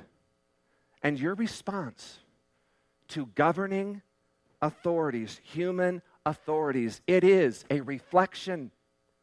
and 1.04 1.20
your 1.20 1.36
response 1.36 2.20
to 3.10 3.28
governing 3.36 4.02
authorities, 4.62 5.40
human 5.44 6.02
authorities, 6.26 7.02
it 7.06 7.24
is 7.24 7.66
a 7.70 7.82
reflection, 7.82 8.72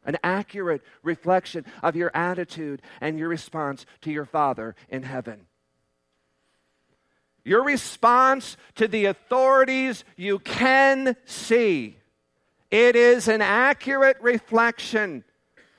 an 0.05 0.17
accurate 0.23 0.83
reflection 1.03 1.65
of 1.81 1.95
your 1.95 2.11
attitude 2.15 2.81
and 3.01 3.17
your 3.17 3.27
response 3.27 3.85
to 4.01 4.11
your 4.11 4.25
Father 4.25 4.75
in 4.87 5.03
heaven. 5.03 5.47
Your 7.43 7.63
response 7.63 8.55
to 8.75 8.87
the 8.87 9.05
authorities 9.05 10.05
you 10.15 10.37
can 10.37 11.15
see 11.25 11.97
it 12.71 12.95
is 12.95 13.27
an 13.27 13.41
accurate 13.41 14.17
reflection 14.21 15.23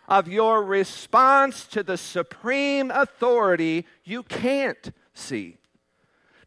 of 0.06 0.28
your 0.28 0.62
response 0.62 1.66
to 1.66 1.82
the 1.82 1.96
supreme 1.96 2.90
authority 2.90 3.86
you 4.04 4.22
can't 4.22 4.92
see. 5.14 5.56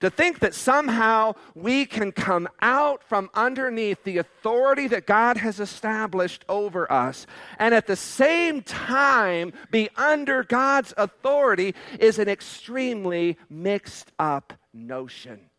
To 0.01 0.09
think 0.09 0.39
that 0.39 0.53
somehow 0.53 1.33
we 1.55 1.85
can 1.85 2.11
come 2.11 2.47
out 2.61 3.01
from 3.01 3.29
underneath 3.33 4.03
the 4.03 4.19
authority 4.19 4.87
that 4.89 5.07
God 5.07 5.37
has 5.37 5.59
established 5.59 6.45
over 6.47 6.91
us 6.91 7.25
and 7.57 7.73
at 7.73 7.87
the 7.87 7.95
same 7.95 8.61
time 8.61 9.53
be 9.71 9.89
under 9.95 10.43
God's 10.43 10.93
authority 10.95 11.73
is 11.99 12.19
an 12.19 12.27
extremely 12.27 13.37
mixed 13.49 14.11
up 14.19 14.53
notion. 14.73 15.49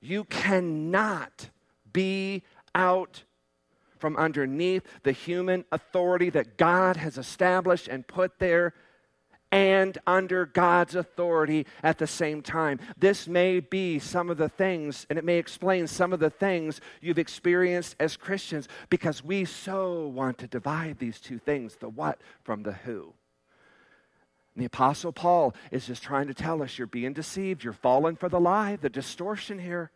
You 0.00 0.24
cannot 0.24 1.50
be 1.92 2.42
out 2.74 3.22
from 4.02 4.16
underneath 4.16 4.82
the 5.04 5.12
human 5.12 5.64
authority 5.70 6.28
that 6.28 6.58
God 6.58 6.96
has 6.96 7.16
established 7.16 7.86
and 7.86 8.04
put 8.04 8.40
there 8.40 8.74
and 9.52 9.96
under 10.08 10.44
God's 10.44 10.96
authority 10.96 11.68
at 11.84 11.98
the 11.98 12.06
same 12.08 12.42
time. 12.42 12.80
This 12.98 13.28
may 13.28 13.60
be 13.60 14.00
some 14.00 14.28
of 14.28 14.38
the 14.38 14.48
things, 14.48 15.06
and 15.08 15.20
it 15.20 15.24
may 15.24 15.38
explain 15.38 15.86
some 15.86 16.12
of 16.12 16.18
the 16.18 16.30
things 16.30 16.80
you've 17.00 17.20
experienced 17.20 17.94
as 18.00 18.16
Christians 18.16 18.66
because 18.90 19.22
we 19.22 19.44
so 19.44 20.08
want 20.08 20.38
to 20.38 20.48
divide 20.48 20.98
these 20.98 21.20
two 21.20 21.38
things 21.38 21.76
the 21.76 21.88
what 21.88 22.20
from 22.42 22.64
the 22.64 22.72
who. 22.72 23.14
The 24.56 24.64
Apostle 24.64 25.12
Paul 25.12 25.54
is 25.70 25.86
just 25.86 26.02
trying 26.02 26.26
to 26.26 26.34
tell 26.34 26.60
us 26.60 26.76
you're 26.76 26.88
being 26.88 27.12
deceived, 27.12 27.62
you're 27.62 27.72
falling 27.72 28.16
for 28.16 28.28
the 28.28 28.40
lie, 28.40 28.74
the 28.74 28.90
distortion 28.90 29.60
here. 29.60 29.92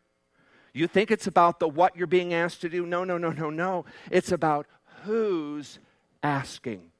You 0.77 0.87
think 0.87 1.11
it's 1.11 1.27
about 1.27 1.59
the 1.59 1.69
what 1.69 1.97
you're 1.97 2.07
being 2.07 2.35
asked 2.35 2.61
to 2.61 2.69
do? 2.69 2.85
No, 2.85 3.03
no, 3.03 3.17
no, 3.17 3.31
no, 3.31 3.49
no. 3.49 3.87
It's 4.11 4.31
about 4.31 4.67
who's 5.05 5.79
asking. 6.23 6.91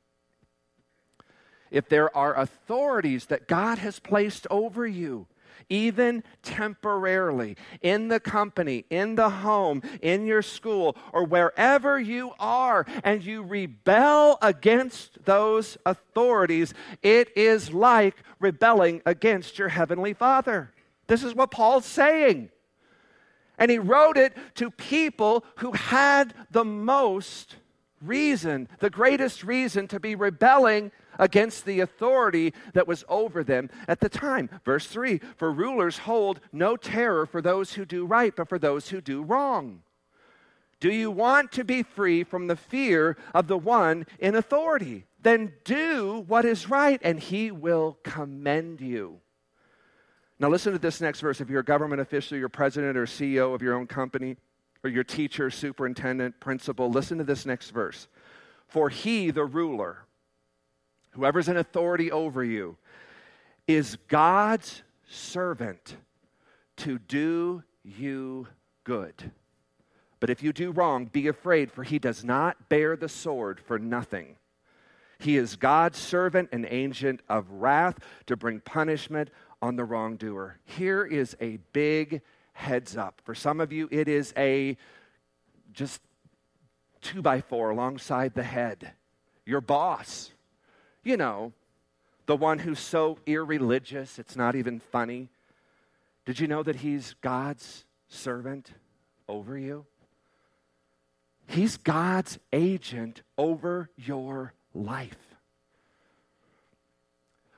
If 1.71 1.87
there 1.87 2.17
are 2.17 2.35
authorities 2.39 3.27
that 3.27 3.47
God 3.47 3.77
has 3.79 3.99
placed 3.99 4.47
over 4.51 4.87
you, 4.87 5.27
even 5.69 6.25
temporarily, 6.43 7.59
in 7.83 8.09
the 8.09 8.19
company, 8.19 8.87
in 8.89 9.15
the 9.15 9.29
home, 9.29 9.83
in 10.01 10.25
your 10.25 10.43
school, 10.43 10.97
or 11.13 11.25
wherever 11.25 12.01
you 12.01 12.33
are, 12.39 12.87
and 13.05 13.23
you 13.23 13.43
rebel 13.43 14.39
against 14.41 15.23
those 15.27 15.77
authorities, 15.85 16.73
it 17.03 17.29
is 17.37 17.75
like 17.75 18.17
rebelling 18.41 19.03
against 19.05 19.59
your 19.59 19.69
heavenly 19.69 20.15
Father. 20.15 20.73
This 21.09 21.23
is 21.23 21.35
what 21.35 21.51
Paul's 21.51 21.85
saying. 21.85 22.51
And 23.59 23.71
he 23.71 23.79
wrote 23.79 24.17
it 24.17 24.35
to 24.57 24.71
people 24.71 25.45
who 25.57 25.73
had 25.73 26.35
the 26.51 26.65
most 26.65 27.57
reason, 28.03 28.69
the 28.81 28.91
greatest 28.91 29.45
reason 29.45 29.89
to 29.89 30.01
be 30.01 30.15
rebelling 30.15 30.93
against 31.19 31.65
the 31.65 31.81
authority 31.81 32.53
that 32.75 32.87
was 32.87 33.05
over 33.09 33.43
them 33.43 33.71
at 33.89 34.01
the 34.01 34.09
time. 34.09 34.51
Verse 34.65 34.87
3 34.87 35.19
For 35.37 35.51
rulers 35.51 35.99
hold 35.99 36.41
no 36.53 36.77
terror 36.77 37.27
for 37.27 37.41
those 37.41 37.73
who 37.73 37.85
do 37.85 38.05
right, 38.05 38.35
but 38.35 38.49
for 38.49 38.59
those 38.59 38.89
who 38.89 39.01
do 39.01 39.23
wrong. 39.23 39.83
Do 40.79 40.93
you 40.93 41.11
want 41.11 41.53
to 41.53 41.65
be 41.65 41.83
free 41.83 42.23
from 42.23 42.49
the 42.49 42.57
fear 42.57 43.17
of 43.35 43.47
the 43.47 43.57
one 43.57 44.07
in 44.19 44.35
authority? 44.35 45.07
Then 45.23 45.55
do 45.65 46.25
what 46.29 46.45
is 46.45 46.69
right, 46.69 47.01
and 47.03 47.19
he 47.19 47.51
will 47.51 47.99
commend 48.03 48.81
you. 48.83 49.21
Now, 50.39 50.49
listen 50.49 50.73
to 50.73 50.79
this 50.79 51.01
next 51.01 51.21
verse. 51.21 51.41
If 51.41 51.49
you're 51.49 51.61
a 51.61 51.65
government 51.65 52.01
official, 52.01 52.37
you're 52.37 52.49
president 52.49 52.97
or 52.97 53.07
CEO 53.07 53.55
of 53.55 53.63
your 53.63 53.75
own 53.75 53.87
company, 53.87 54.37
or 54.85 54.91
your 54.91 55.05
teacher, 55.05 55.51
superintendent, 55.51 56.39
principal, 56.41 56.91
listen 56.91 57.19
to 57.19 57.25
this 57.25 57.47
next 57.47 57.71
verse. 57.71 58.07
For 58.69 58.89
he, 58.91 59.31
the 59.31 59.45
ruler, 59.45 60.05
whoever's 61.11 61.49
in 61.49 61.57
authority 61.57 62.13
over 62.13 62.45
you, 62.45 62.77
is 63.67 63.97
God's 64.09 64.83
servant 65.09 65.97
to 66.77 66.99
do 66.99 67.63
you 67.83 68.47
good. 68.85 69.31
But 70.21 70.31
if 70.31 70.43
you 70.43 70.53
do 70.53 70.71
wrong, 70.71 71.07
be 71.07 71.29
afraid, 71.29 71.71
for 71.71 71.83
he 71.83 71.99
does 71.99 72.25
not 72.25 72.69
bear 72.69 72.97
the 72.97 73.09
sword 73.09 73.61
for 73.61 73.79
nothing. 73.79 74.37
He 75.19 75.37
is 75.37 75.57
God's 75.57 75.99
servant, 75.99 76.51
an 76.53 76.67
agent 76.69 77.21
of 77.29 77.51
wrath 77.51 77.99
to 78.27 78.37
bring 78.37 78.61
punishment 78.61 79.31
on 79.63 79.77
the 79.77 79.85
wrongdoer. 79.85 80.59
Here 80.65 81.05
is 81.05 81.37
a 81.41 81.59
big 81.73 82.23
heads 82.53 82.97
up. 82.97 83.21
For 83.25 83.35
some 83.35 83.61
of 83.61 83.73
you, 83.73 83.89
it 83.91 84.09
is 84.09 84.33
a 84.37 84.77
just 85.73 86.01
two 87.01 87.23
by 87.23 87.41
four 87.41 87.71
alongside 87.71 88.35
the 88.35 88.43
head. 88.43 88.93
Your 89.45 89.61
boss, 89.61 90.33
you 91.03 91.17
know, 91.17 91.53
the 92.27 92.37
one 92.37 92.59
who's 92.59 92.81
so 92.81 93.19
irreligious, 93.27 94.19
it's 94.19 94.37
not 94.37 94.57
even 94.57 94.81
funny. 94.81 95.29
Did 96.25 96.41
you 96.41 96.49
know 96.49 96.63
that 96.65 96.77
he's 96.77 97.15
God's 97.21 97.85
servant 98.09 98.73
over 99.29 99.57
you? 99.57 99.87
He's 101.47 101.77
God's 101.77 102.39
agent 102.53 103.23
over 103.39 103.91
your 103.97 104.53
life 104.77 105.27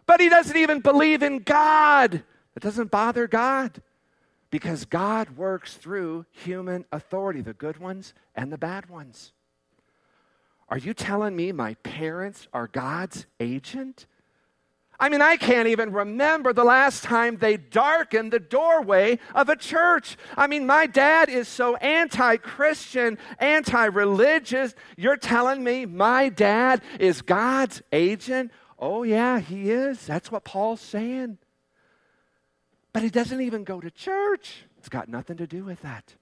but 0.09 0.21
he 0.21 0.31
doesn't 0.31 0.57
even 0.57 0.81
believe 0.81 1.23
in 1.23 1.41
God. 1.41 2.15
It 2.57 2.63
doesn't 2.63 2.91
bother 2.91 3.29
God 3.29 3.83
because 4.51 4.87
God 4.87 5.37
works 5.37 5.75
through 5.75 6.25
human 6.31 6.87
authority, 6.91 7.43
the 7.43 7.53
good 7.53 7.77
ones 7.77 8.15
and 8.35 8.51
the 8.51 8.57
bad 8.57 8.89
ones. 8.89 9.33
Are 10.71 10.79
you 10.79 10.95
telling 10.95 11.37
me 11.37 11.53
my 11.53 11.75
parents 11.75 12.49
are 12.55 12.69
God's 12.69 13.27
agent? 13.39 14.07
I 15.01 15.09
mean, 15.09 15.23
I 15.23 15.37
can't 15.37 15.69
even 15.69 15.93
remember 15.93 16.53
the 16.53 16.65
last 16.65 17.05
time 17.05 17.37
they 17.37 17.57
darkened 17.57 18.33
the 18.33 18.41
doorway 18.41 19.21
of 19.33 19.49
a 19.49 19.55
church. 19.55 20.17
I 20.37 20.49
mean, 20.49 20.67
my 20.67 20.87
dad 20.87 21.29
is 21.29 21.47
so 21.47 21.77
anti 21.77 22.37
Christian, 22.39 23.17
anti 23.39 23.85
religious. 23.85 24.75
You're 24.97 25.17
telling 25.17 25.63
me 25.63 25.87
my 25.87 26.29
dad 26.31 26.83
is 26.99 27.23
God's 27.23 27.81
agent? 27.93 28.51
Oh, 28.77 29.05
yeah, 29.05 29.39
he 29.39 29.71
is. 29.71 30.05
That's 30.05 30.33
what 30.33 30.45
Paul's 30.45 30.81
saying. 30.81 31.39
But 32.93 33.05
he 33.05 33.11
doesn't 33.11 33.41
even 33.41 33.63
go 33.63 33.81
to 33.81 33.91
church, 33.91 34.65
it's 34.79 34.89
got 34.89 35.09
nothing 35.09 35.37
to 35.37 35.47
do 35.47 35.65
with 35.65 35.83
that. 35.83 36.15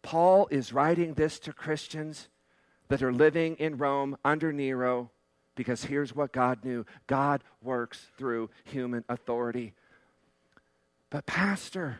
Paul 0.00 0.48
is 0.50 0.72
writing 0.72 1.14
this 1.14 1.38
to 1.40 1.52
Christians 1.52 2.28
that 2.88 3.02
are 3.02 3.12
living 3.12 3.56
in 3.56 3.76
Rome 3.76 4.16
under 4.24 4.52
Nero 4.52 5.10
because 5.54 5.84
here's 5.84 6.14
what 6.14 6.32
God 6.32 6.64
knew 6.64 6.84
God 7.06 7.42
works 7.62 8.06
through 8.16 8.50
human 8.64 9.04
authority. 9.08 9.74
But, 11.10 11.26
Pastor, 11.26 11.98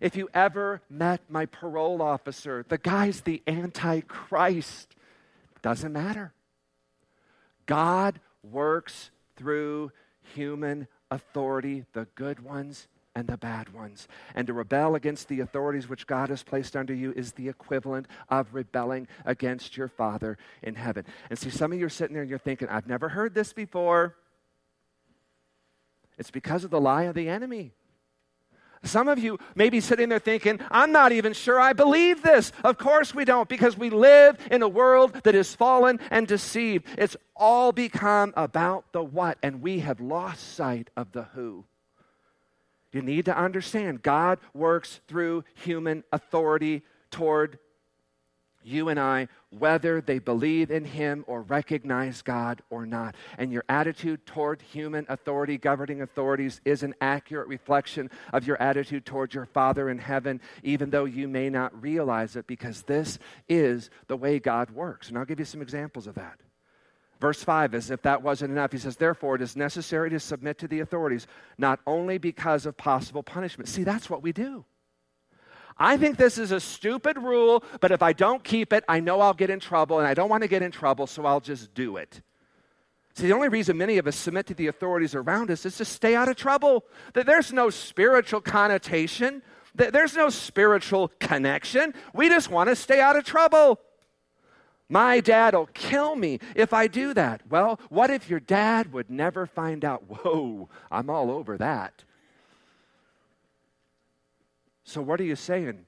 if 0.00 0.16
you 0.16 0.28
ever 0.32 0.80
met 0.88 1.20
my 1.28 1.46
parole 1.46 2.00
officer, 2.00 2.64
the 2.68 2.78
guy's 2.78 3.20
the 3.20 3.42
Antichrist. 3.46 4.94
Doesn't 5.62 5.92
matter. 5.92 6.32
God 7.66 8.18
works 8.42 9.10
through 9.36 9.92
human 10.34 10.88
authority, 11.10 11.84
the 11.92 12.06
good 12.14 12.40
ones 12.40 12.88
and 13.14 13.26
the 13.26 13.36
bad 13.36 13.72
ones. 13.72 14.06
And 14.34 14.46
to 14.46 14.52
rebel 14.52 14.94
against 14.94 15.28
the 15.28 15.40
authorities 15.40 15.88
which 15.88 16.06
God 16.06 16.28
has 16.28 16.42
placed 16.42 16.76
under 16.76 16.94
you 16.94 17.12
is 17.12 17.32
the 17.32 17.48
equivalent 17.48 18.06
of 18.28 18.54
rebelling 18.54 19.08
against 19.24 19.76
your 19.76 19.88
Father 19.88 20.38
in 20.62 20.74
heaven. 20.74 21.04
And 21.28 21.38
see, 21.38 21.50
some 21.50 21.72
of 21.72 21.78
you 21.78 21.86
are 21.86 21.90
sitting 21.90 22.14
there 22.14 22.22
and 22.22 22.30
you're 22.30 22.38
thinking, 22.38 22.68
I've 22.68 22.86
never 22.86 23.08
heard 23.08 23.34
this 23.34 23.52
before. 23.52 24.16
It's 26.18 26.30
because 26.30 26.64
of 26.64 26.70
the 26.70 26.80
lie 26.80 27.04
of 27.04 27.14
the 27.14 27.28
enemy. 27.28 27.72
Some 28.82 29.08
of 29.08 29.18
you 29.18 29.38
may 29.54 29.68
be 29.68 29.80
sitting 29.80 30.08
there 30.08 30.18
thinking, 30.18 30.58
I'm 30.70 30.90
not 30.90 31.12
even 31.12 31.34
sure 31.34 31.60
I 31.60 31.74
believe 31.74 32.22
this. 32.22 32.50
Of 32.64 32.78
course 32.78 33.14
we 33.14 33.26
don't, 33.26 33.48
because 33.48 33.76
we 33.76 33.90
live 33.90 34.38
in 34.50 34.62
a 34.62 34.68
world 34.68 35.20
that 35.24 35.34
is 35.34 35.54
fallen 35.54 36.00
and 36.10 36.26
deceived. 36.26 36.86
It's 36.96 37.16
all 37.36 37.72
become 37.72 38.32
about 38.36 38.92
the 38.92 39.02
what, 39.02 39.36
and 39.42 39.60
we 39.60 39.80
have 39.80 40.00
lost 40.00 40.54
sight 40.54 40.88
of 40.96 41.12
the 41.12 41.24
who. 41.24 41.66
You 42.92 43.02
need 43.02 43.26
to 43.26 43.36
understand 43.36 44.02
God 44.02 44.38
works 44.52 45.00
through 45.06 45.44
human 45.54 46.04
authority 46.12 46.82
toward 47.10 47.58
you 48.62 48.88
and 48.88 49.00
I, 49.00 49.28
whether 49.50 50.00
they 50.00 50.18
believe 50.18 50.70
in 50.70 50.84
Him 50.84 51.24
or 51.26 51.42
recognize 51.42 52.20
God 52.22 52.62
or 52.68 52.84
not. 52.84 53.14
And 53.38 53.52
your 53.52 53.64
attitude 53.68 54.26
toward 54.26 54.60
human 54.60 55.06
authority, 55.08 55.56
governing 55.56 56.02
authorities, 56.02 56.60
is 56.64 56.82
an 56.82 56.94
accurate 57.00 57.48
reflection 57.48 58.10
of 58.32 58.46
your 58.46 58.60
attitude 58.60 59.06
toward 59.06 59.32
your 59.32 59.46
Father 59.46 59.88
in 59.88 59.98
heaven, 59.98 60.40
even 60.62 60.90
though 60.90 61.06
you 61.06 61.26
may 61.26 61.48
not 61.48 61.80
realize 61.80 62.36
it, 62.36 62.46
because 62.46 62.82
this 62.82 63.18
is 63.48 63.88
the 64.08 64.16
way 64.16 64.38
God 64.38 64.70
works. 64.70 65.08
And 65.08 65.16
I'll 65.16 65.24
give 65.24 65.38
you 65.38 65.46
some 65.46 65.62
examples 65.62 66.06
of 66.06 66.16
that. 66.16 66.38
Verse 67.20 67.44
5, 67.44 67.74
as 67.74 67.90
if 67.90 68.00
that 68.02 68.22
wasn't 68.22 68.50
enough, 68.50 68.72
he 68.72 68.78
says, 68.78 68.96
Therefore, 68.96 69.36
it 69.36 69.42
is 69.42 69.54
necessary 69.54 70.08
to 70.10 70.18
submit 70.18 70.58
to 70.58 70.68
the 70.68 70.80
authorities, 70.80 71.26
not 71.58 71.78
only 71.86 72.16
because 72.16 72.64
of 72.64 72.76
possible 72.78 73.22
punishment. 73.22 73.68
See, 73.68 73.84
that's 73.84 74.08
what 74.08 74.22
we 74.22 74.32
do. 74.32 74.64
I 75.76 75.98
think 75.98 76.16
this 76.16 76.38
is 76.38 76.50
a 76.50 76.60
stupid 76.60 77.18
rule, 77.18 77.62
but 77.80 77.90
if 77.90 78.02
I 78.02 78.14
don't 78.14 78.42
keep 78.42 78.72
it, 78.72 78.84
I 78.88 79.00
know 79.00 79.20
I'll 79.20 79.34
get 79.34 79.50
in 79.50 79.60
trouble, 79.60 79.98
and 79.98 80.08
I 80.08 80.14
don't 80.14 80.30
want 80.30 80.42
to 80.42 80.48
get 80.48 80.62
in 80.62 80.72
trouble, 80.72 81.06
so 81.06 81.26
I'll 81.26 81.40
just 81.40 81.74
do 81.74 81.98
it. 81.98 82.22
See, 83.14 83.26
the 83.26 83.34
only 83.34 83.48
reason 83.48 83.76
many 83.76 83.98
of 83.98 84.06
us 84.06 84.16
submit 84.16 84.46
to 84.46 84.54
the 84.54 84.68
authorities 84.68 85.14
around 85.14 85.50
us 85.50 85.66
is 85.66 85.76
to 85.76 85.84
stay 85.84 86.14
out 86.14 86.28
of 86.28 86.36
trouble. 86.36 86.84
That 87.12 87.26
there's 87.26 87.52
no 87.52 87.68
spiritual 87.68 88.40
connotation, 88.40 89.42
there's 89.74 90.16
no 90.16 90.30
spiritual 90.30 91.12
connection. 91.20 91.92
We 92.14 92.28
just 92.28 92.50
want 92.50 92.70
to 92.70 92.76
stay 92.76 93.00
out 93.00 93.16
of 93.16 93.24
trouble. 93.24 93.78
My 94.90 95.20
dad 95.20 95.54
will 95.54 95.66
kill 95.72 96.16
me 96.16 96.40
if 96.56 96.72
I 96.72 96.88
do 96.88 97.14
that. 97.14 97.42
Well, 97.48 97.78
what 97.88 98.10
if 98.10 98.28
your 98.28 98.40
dad 98.40 98.92
would 98.92 99.08
never 99.08 99.46
find 99.46 99.84
out? 99.84 100.02
Whoa, 100.08 100.68
I'm 100.90 101.08
all 101.08 101.30
over 101.30 101.56
that. 101.56 102.02
So, 104.82 105.00
what 105.00 105.20
are 105.20 105.24
you 105.24 105.36
saying? 105.36 105.86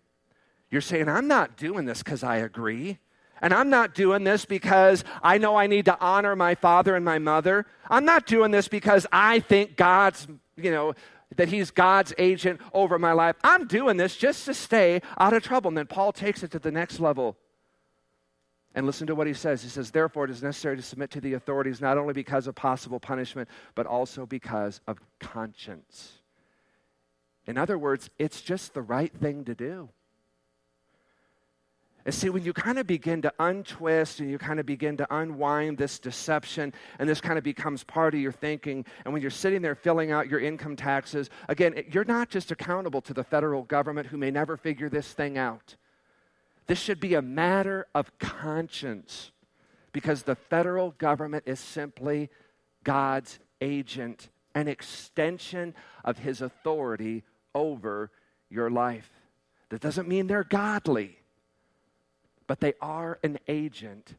You're 0.71 0.81
saying, 0.81 1.09
I'm 1.09 1.27
not 1.27 1.57
doing 1.57 1.85
this 1.85 2.03
because 2.03 2.23
I 2.23 2.37
agree. 2.37 2.99
And 3.43 3.53
I'm 3.53 3.69
not 3.69 3.93
doing 3.97 4.23
this 4.23 4.45
because 4.45 5.03
I 5.21 5.37
know 5.37 5.57
I 5.57 5.67
need 5.67 5.87
to 5.87 5.99
honor 6.01 6.37
my 6.37 6.55
father 6.55 6.95
and 6.95 7.05
my 7.05 7.19
mother. 7.19 7.67
I'm 7.91 8.05
not 8.05 8.27
doing 8.27 8.53
this 8.53 8.69
because 8.69 9.05
I 9.11 9.41
think 9.41 9.77
God's, 9.77 10.29
you 10.57 10.71
know, 10.71 10.95
that 11.35 11.49
he's 11.49 11.73
God's 11.73 12.15
agent 12.19 12.61
over 12.73 13.01
my 13.01 13.13
life. 13.13 13.35
I'm 13.43 13.67
doing 13.67 13.97
this 13.97 14.17
just 14.17 14.45
to 14.45 14.55
stay 14.55 15.03
out 15.19 15.33
of 15.33 15.43
trouble. 15.43 15.69
And 15.69 15.77
then 15.77 15.89
Paul 15.89 16.13
takes 16.13 16.45
it 16.45 16.53
to 16.53 16.61
the 16.61 16.71
next 16.71 17.01
level. 17.01 17.37
And 18.75 18.87
listen 18.87 19.07
to 19.07 19.15
what 19.15 19.27
he 19.27 19.35
says. 19.35 19.63
He 19.63 19.69
says, 19.69 19.91
Therefore, 19.91 20.25
it 20.25 20.31
is 20.31 20.43
necessary 20.43 20.77
to 20.77 20.83
submit 20.83 21.11
to 21.11 21.21
the 21.21 21.35
authorities 21.35 21.81
not 21.81 21.99
only 21.99 22.15
because 22.15 22.47
of 22.47 22.55
possible 22.55 22.99
punishment, 22.99 23.49
but 23.75 23.87
also 23.87 24.25
because 24.25 24.81
of 24.87 24.99
conscience. 25.21 26.13
In 27.47 27.59
other 27.59 27.79
words, 27.79 28.09
it's 28.19 28.41
just 28.41 28.73
the 28.73 28.83
right 28.83 29.13
thing 29.13 29.45
to 29.45 29.55
do. 29.55 29.91
And 32.05 32.13
see, 32.13 32.31
when 32.31 32.43
you 32.43 32.53
kind 32.53 32.79
of 32.79 32.87
begin 32.87 33.23
to 33.23 33.33
untwist 33.39 34.19
and 34.19 34.29
you 34.29 34.37
kind 34.37 34.59
of 34.59 34.67
begin 34.67 34.97
to 34.97 35.15
unwind 35.15 35.79
this 35.79 36.01
deception, 36.01 36.73
and 36.99 37.09
this 37.09 37.21
kind 37.21 37.39
of 37.39 37.45
becomes 37.45 37.85
part 37.85 38.15
of 38.15 38.21
your 38.21 38.33
thinking, 38.33 38.85
and 39.05 39.13
when 39.13 39.23
you're 39.23 39.31
sitting 39.31 39.63
there 39.63 39.77
filling 39.77 40.11
out 40.11 40.29
your 40.29 40.41
income 40.41 40.75
taxes, 40.75 41.31
again, 41.49 41.85
you're 41.93 42.05
not 42.05 42.29
just 42.29 42.51
accountable 42.51 43.01
to 43.03 43.15
the 43.15 43.23
federal 43.23 43.63
government 43.63 44.09
who 44.09 44.17
may 44.17 44.33
never 44.33 44.57
figure 44.57 44.89
this 44.89 45.13
thing 45.13 45.39
out. 45.39 45.77
This 46.73 46.81
should 46.81 47.01
be 47.01 47.13
a 47.13 47.21
matter 47.21 47.87
of 47.95 48.19
conscience 48.19 49.31
because 49.93 50.23
the 50.23 50.35
federal 50.35 50.93
government 50.93 51.45
is 51.45 51.61
simply 51.61 52.31
God's 52.83 53.39
agent, 53.61 54.31
an 54.55 54.69
extension 54.69 55.75
of 56.03 56.17
his 56.17 56.41
authority 56.41 57.25
over 57.55 58.11
your 58.49 58.71
life. 58.71 59.11
That 59.69 59.83
doesn't 59.83 60.09
mean 60.09 60.29
they're 60.29 60.45
godly, 60.45 61.19
but 62.47 62.61
they 62.61 62.73
are 62.81 63.19
an 63.23 63.39
agent 63.49 64.15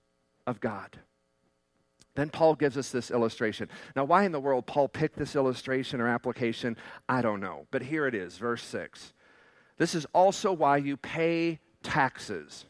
of 0.46 0.60
God. 0.60 1.00
Then 2.14 2.30
Paul 2.30 2.54
gives 2.54 2.78
us 2.78 2.92
this 2.92 3.10
illustration. 3.10 3.68
Now, 3.96 4.04
why 4.04 4.26
in 4.26 4.32
the 4.32 4.40
world 4.40 4.68
Paul 4.68 4.90
picked 4.90 5.18
this 5.18 5.36
illustration 5.36 6.00
or 6.00 6.08
application, 6.08 6.78
I 7.10 7.24
don't 7.24 7.42
know. 7.42 7.66
But 7.72 7.82
here 7.82 8.06
it 8.06 8.14
is, 8.14 8.38
verse 8.38 8.64
6. 8.64 9.12
This 9.80 9.96
is 9.96 10.06
also 10.14 10.54
why 10.54 10.78
you 10.78 10.98
pay 10.98 11.60
taxes. 11.84 12.66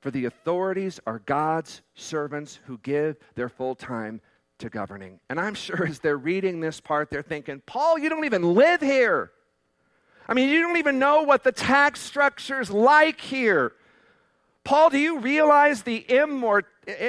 For 0.00 0.10
the 0.10 0.24
authorities 0.24 0.98
are 1.06 1.20
God's 1.26 1.82
servants 1.94 2.58
who 2.66 2.78
give 2.78 3.16
their 3.34 3.50
full 3.50 3.74
time 3.74 4.20
to 4.58 4.70
governing. 4.70 5.20
And 5.28 5.38
I'm 5.38 5.54
sure 5.54 5.86
as 5.86 5.98
they're 5.98 6.16
reading 6.16 6.60
this 6.60 6.80
part, 6.80 7.10
they're 7.10 7.22
thinking, 7.22 7.62
Paul, 7.66 7.98
you 7.98 8.08
don't 8.08 8.24
even 8.24 8.54
live 8.54 8.80
here. 8.80 9.32
I 10.28 10.34
mean, 10.34 10.48
you 10.48 10.62
don't 10.62 10.76
even 10.76 10.98
know 10.98 11.22
what 11.22 11.44
the 11.44 11.52
tax 11.52 12.00
structure's 12.00 12.70
like 12.70 13.20
here. 13.20 13.72
Paul, 14.64 14.90
do 14.90 14.98
you 14.98 15.18
realize 15.18 15.82
the 15.82 16.04
immor- 16.08 16.64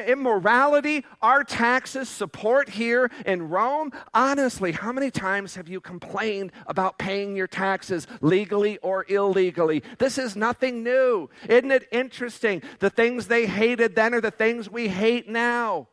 immorality 0.08 1.06
our 1.22 1.44
taxes 1.44 2.10
support 2.10 2.70
here 2.70 3.12
in 3.26 3.50
Rome? 3.50 3.92
Honestly, 4.14 4.72
how 4.72 4.92
many 4.92 5.12
times 5.12 5.56
have 5.56 5.68
you 5.70 5.80
complained 5.80 6.52
about 6.68 6.98
paying 6.98 7.36
your 7.36 7.48
taxes 7.48 8.08
legally 8.22 8.78
or 8.80 9.06
illegally? 9.08 9.84
This 9.98 10.18
is 10.18 10.36
nothing 10.36 10.84
new. 10.84 11.30
Isn't 11.48 11.72
it 11.72 11.88
interesting? 11.92 12.62
The 12.80 12.90
things 12.90 13.28
they 13.28 13.46
hated 13.46 13.96
then 13.96 14.14
are 14.14 14.22
the 14.22 14.32
things 14.32 14.70
we 14.70 14.88
hate 14.88 15.28
now. 15.28 15.88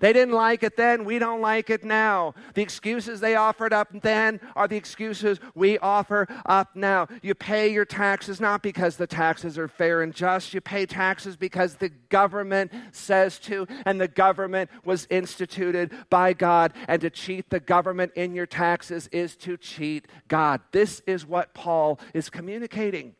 They 0.00 0.12
didn't 0.12 0.34
like 0.34 0.62
it 0.62 0.76
then, 0.76 1.04
we 1.04 1.18
don't 1.18 1.40
like 1.40 1.70
it 1.70 1.84
now. 1.84 2.34
The 2.54 2.62
excuses 2.62 3.20
they 3.20 3.36
offered 3.36 3.72
up 3.72 3.88
then 4.02 4.40
are 4.56 4.66
the 4.66 4.76
excuses 4.76 5.38
we 5.54 5.78
offer 5.78 6.26
up 6.46 6.74
now. 6.74 7.06
You 7.22 7.34
pay 7.34 7.72
your 7.72 7.84
taxes 7.84 8.40
not 8.40 8.62
because 8.62 8.96
the 8.96 9.06
taxes 9.06 9.58
are 9.58 9.68
fair 9.68 10.02
and 10.02 10.14
just, 10.14 10.54
you 10.54 10.60
pay 10.60 10.86
taxes 10.86 11.36
because 11.36 11.74
the 11.74 11.90
government 12.08 12.72
says 12.92 13.38
to, 13.40 13.66
and 13.84 14.00
the 14.00 14.08
government 14.08 14.70
was 14.84 15.06
instituted 15.10 15.92
by 16.08 16.32
God. 16.32 16.72
And 16.88 17.00
to 17.02 17.10
cheat 17.10 17.50
the 17.50 17.60
government 17.60 18.12
in 18.16 18.34
your 18.34 18.46
taxes 18.46 19.06
is 19.12 19.36
to 19.36 19.56
cheat 19.56 20.08
God. 20.28 20.62
This 20.72 21.02
is 21.06 21.26
what 21.26 21.52
Paul 21.54 22.00
is 22.14 22.30
communicating 22.30 23.14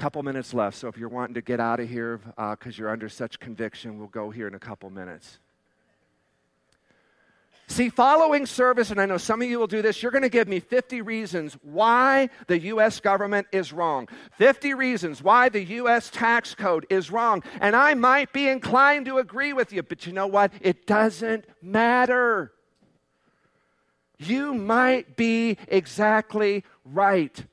couple 0.00 0.22
minutes 0.22 0.54
left, 0.54 0.78
so 0.78 0.88
if 0.88 0.96
you're 0.96 1.10
wanting 1.10 1.34
to 1.34 1.42
get 1.42 1.60
out 1.60 1.78
of 1.78 1.86
here 1.86 2.16
because 2.16 2.74
uh, 2.74 2.78
you're 2.78 2.88
under 2.88 3.06
such 3.06 3.38
conviction, 3.38 3.98
we'll 3.98 4.08
go 4.08 4.30
here 4.30 4.48
in 4.48 4.54
a 4.54 4.58
couple 4.58 4.88
minutes. 4.88 5.38
See, 7.66 7.90
following 7.90 8.46
service, 8.46 8.90
and 8.90 8.98
I 8.98 9.04
know 9.04 9.18
some 9.18 9.42
of 9.42 9.48
you 9.48 9.58
will 9.58 9.66
do 9.66 9.82
this, 9.82 10.02
you're 10.02 10.10
going 10.10 10.22
to 10.22 10.30
give 10.30 10.48
me 10.48 10.58
50 10.58 11.02
reasons 11.02 11.58
why 11.62 12.30
the 12.46 12.58
U.S. 12.60 12.98
government 12.98 13.46
is 13.52 13.74
wrong. 13.74 14.08
50 14.38 14.72
reasons 14.72 15.22
why 15.22 15.50
the 15.50 15.62
U.S. 15.64 16.08
tax 16.08 16.54
code 16.54 16.86
is 16.88 17.10
wrong. 17.10 17.42
And 17.60 17.76
I 17.76 17.92
might 17.92 18.32
be 18.32 18.48
inclined 18.48 19.04
to 19.04 19.18
agree 19.18 19.52
with 19.52 19.70
you, 19.70 19.82
but 19.82 20.06
you 20.06 20.14
know 20.14 20.26
what? 20.26 20.50
It 20.62 20.86
doesn't 20.86 21.44
matter. 21.60 22.52
You 24.16 24.54
might 24.54 25.14
be 25.14 25.58
exactly 25.68 26.64
right. 26.86 27.44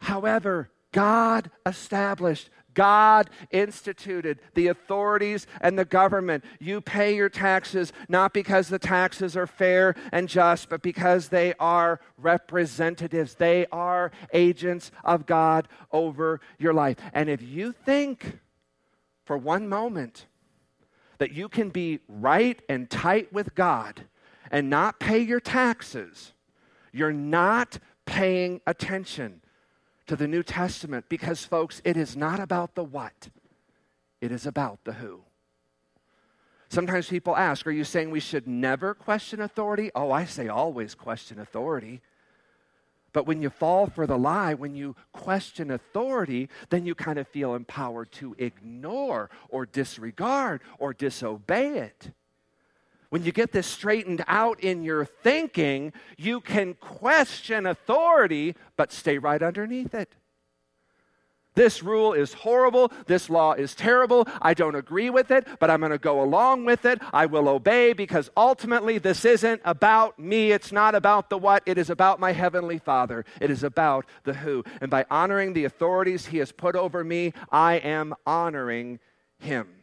However, 0.00 0.71
God 0.92 1.50
established 1.66 2.50
God 2.74 3.30
instituted 3.50 4.38
the 4.54 4.68
authorities 4.68 5.46
and 5.60 5.78
the 5.78 5.84
government. 5.84 6.44
You 6.58 6.80
pay 6.80 7.14
your 7.14 7.28
taxes 7.28 7.92
not 8.08 8.32
because 8.32 8.68
the 8.68 8.78
taxes 8.78 9.36
are 9.36 9.46
fair 9.46 9.94
and 10.10 10.28
just, 10.28 10.68
but 10.68 10.82
because 10.82 11.28
they 11.28 11.54
are 11.58 12.00
representatives. 12.16 13.34
They 13.34 13.66
are 13.72 14.10
agents 14.32 14.90
of 15.04 15.26
God 15.26 15.68
over 15.90 16.40
your 16.58 16.72
life. 16.72 16.96
And 17.12 17.28
if 17.28 17.42
you 17.42 17.72
think 17.72 18.38
for 19.24 19.36
one 19.36 19.68
moment 19.68 20.26
that 21.18 21.32
you 21.32 21.48
can 21.48 21.68
be 21.68 22.00
right 22.08 22.60
and 22.68 22.90
tight 22.90 23.32
with 23.32 23.54
God 23.54 24.06
and 24.50 24.68
not 24.68 24.98
pay 24.98 25.18
your 25.18 25.40
taxes, 25.40 26.32
you're 26.92 27.12
not 27.12 27.78
paying 28.06 28.60
attention 28.66 29.41
to 30.12 30.16
the 30.16 30.28
New 30.28 30.42
Testament 30.42 31.06
because, 31.08 31.42
folks, 31.42 31.80
it 31.86 31.96
is 31.96 32.18
not 32.18 32.38
about 32.38 32.74
the 32.74 32.84
what, 32.84 33.30
it 34.20 34.30
is 34.30 34.44
about 34.44 34.78
the 34.84 34.92
who. 34.92 35.22
Sometimes 36.68 37.08
people 37.08 37.34
ask, 37.34 37.66
Are 37.66 37.70
you 37.70 37.82
saying 37.82 38.10
we 38.10 38.20
should 38.20 38.46
never 38.46 38.92
question 38.92 39.40
authority? 39.40 39.90
Oh, 39.94 40.10
I 40.10 40.26
say 40.26 40.48
always 40.48 40.94
question 40.94 41.40
authority. 41.40 42.02
But 43.14 43.26
when 43.26 43.40
you 43.40 43.48
fall 43.48 43.86
for 43.86 44.06
the 44.06 44.18
lie, 44.18 44.52
when 44.52 44.74
you 44.74 44.96
question 45.14 45.70
authority, 45.70 46.50
then 46.68 46.84
you 46.84 46.94
kind 46.94 47.18
of 47.18 47.26
feel 47.26 47.54
empowered 47.54 48.12
to 48.12 48.36
ignore 48.36 49.30
or 49.48 49.64
disregard 49.64 50.60
or 50.78 50.92
disobey 50.92 51.78
it 51.78 52.12
when 53.12 53.24
you 53.24 53.30
get 53.30 53.52
this 53.52 53.66
straightened 53.66 54.24
out 54.26 54.58
in 54.60 54.82
your 54.82 55.04
thinking, 55.04 55.92
you 56.16 56.40
can 56.40 56.72
question 56.72 57.66
authority, 57.66 58.54
but 58.78 58.90
stay 58.90 59.18
right 59.18 59.42
underneath 59.42 59.92
it. 59.92 60.14
This 61.54 61.82
rule 61.82 62.14
is 62.14 62.32
horrible. 62.32 62.90
This 63.06 63.28
law 63.28 63.52
is 63.52 63.74
terrible. 63.74 64.26
I 64.40 64.54
don't 64.54 64.76
agree 64.76 65.10
with 65.10 65.30
it, 65.30 65.46
but 65.60 65.68
I'm 65.68 65.80
going 65.80 65.92
to 65.92 65.98
go 65.98 66.22
along 66.22 66.64
with 66.64 66.86
it. 66.86 67.02
I 67.12 67.26
will 67.26 67.50
obey 67.50 67.92
because 67.92 68.30
ultimately 68.34 68.96
this 68.96 69.26
isn't 69.26 69.60
about 69.66 70.18
me. 70.18 70.50
It's 70.50 70.72
not 70.72 70.94
about 70.94 71.28
the 71.28 71.36
what. 71.36 71.62
It 71.66 71.76
is 71.76 71.90
about 71.90 72.18
my 72.18 72.32
Heavenly 72.32 72.78
Father. 72.78 73.26
It 73.42 73.50
is 73.50 73.62
about 73.62 74.06
the 74.24 74.32
who. 74.32 74.64
And 74.80 74.90
by 74.90 75.04
honoring 75.10 75.52
the 75.52 75.66
authorities 75.66 76.24
He 76.24 76.38
has 76.38 76.50
put 76.50 76.76
over 76.76 77.04
me, 77.04 77.34
I 77.50 77.74
am 77.74 78.14
honoring 78.26 79.00
Him. 79.38 79.81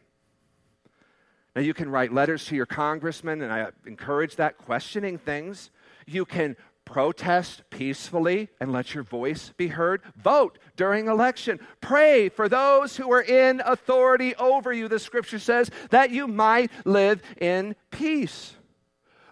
Now, 1.60 1.66
you 1.66 1.74
can 1.74 1.90
write 1.90 2.10
letters 2.10 2.46
to 2.46 2.56
your 2.56 2.64
congressman, 2.64 3.42
and 3.42 3.52
I 3.52 3.66
encourage 3.84 4.36
that, 4.36 4.56
questioning 4.56 5.18
things. 5.18 5.70
You 6.06 6.24
can 6.24 6.56
protest 6.86 7.64
peacefully 7.68 8.48
and 8.60 8.72
let 8.72 8.94
your 8.94 9.02
voice 9.02 9.52
be 9.58 9.68
heard. 9.68 10.00
Vote 10.16 10.58
during 10.76 11.06
election. 11.06 11.60
Pray 11.82 12.30
for 12.30 12.48
those 12.48 12.96
who 12.96 13.12
are 13.12 13.20
in 13.20 13.60
authority 13.62 14.34
over 14.36 14.72
you, 14.72 14.88
the 14.88 14.98
scripture 14.98 15.38
says, 15.38 15.70
that 15.90 16.10
you 16.10 16.26
might 16.26 16.70
live 16.86 17.20
in 17.38 17.76
peace. 17.90 18.54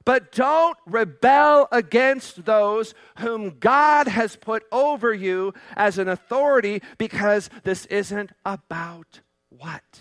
But 0.05 0.31
don't 0.31 0.77
rebel 0.85 1.67
against 1.73 2.45
those 2.45 2.93
whom 3.21 3.57
God 3.59 4.07
has 4.07 4.37
put 4.37 4.65
over 4.71 5.15
you 5.15 5.55
as 5.79 5.97
an 5.97 6.09
authority 6.09 6.83
because 6.99 7.49
this 7.65 7.87
isn't 7.87 8.33
about 8.45 9.23
what? 9.49 10.01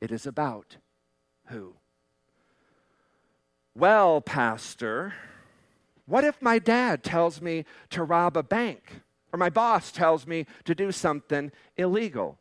It 0.00 0.12
is 0.12 0.24
about 0.24 0.76
who? 1.46 1.74
Well, 3.74 4.20
Pastor, 4.20 5.14
what 6.06 6.24
if 6.24 6.40
my 6.40 6.58
dad 6.58 7.02
tells 7.02 7.40
me 7.40 7.64
to 7.90 8.04
rob 8.04 8.36
a 8.36 8.42
bank 8.42 9.00
or 9.32 9.38
my 9.38 9.50
boss 9.50 9.90
tells 9.90 10.26
me 10.26 10.46
to 10.64 10.74
do 10.74 10.92
something 10.92 11.50
illegal? 11.76 12.38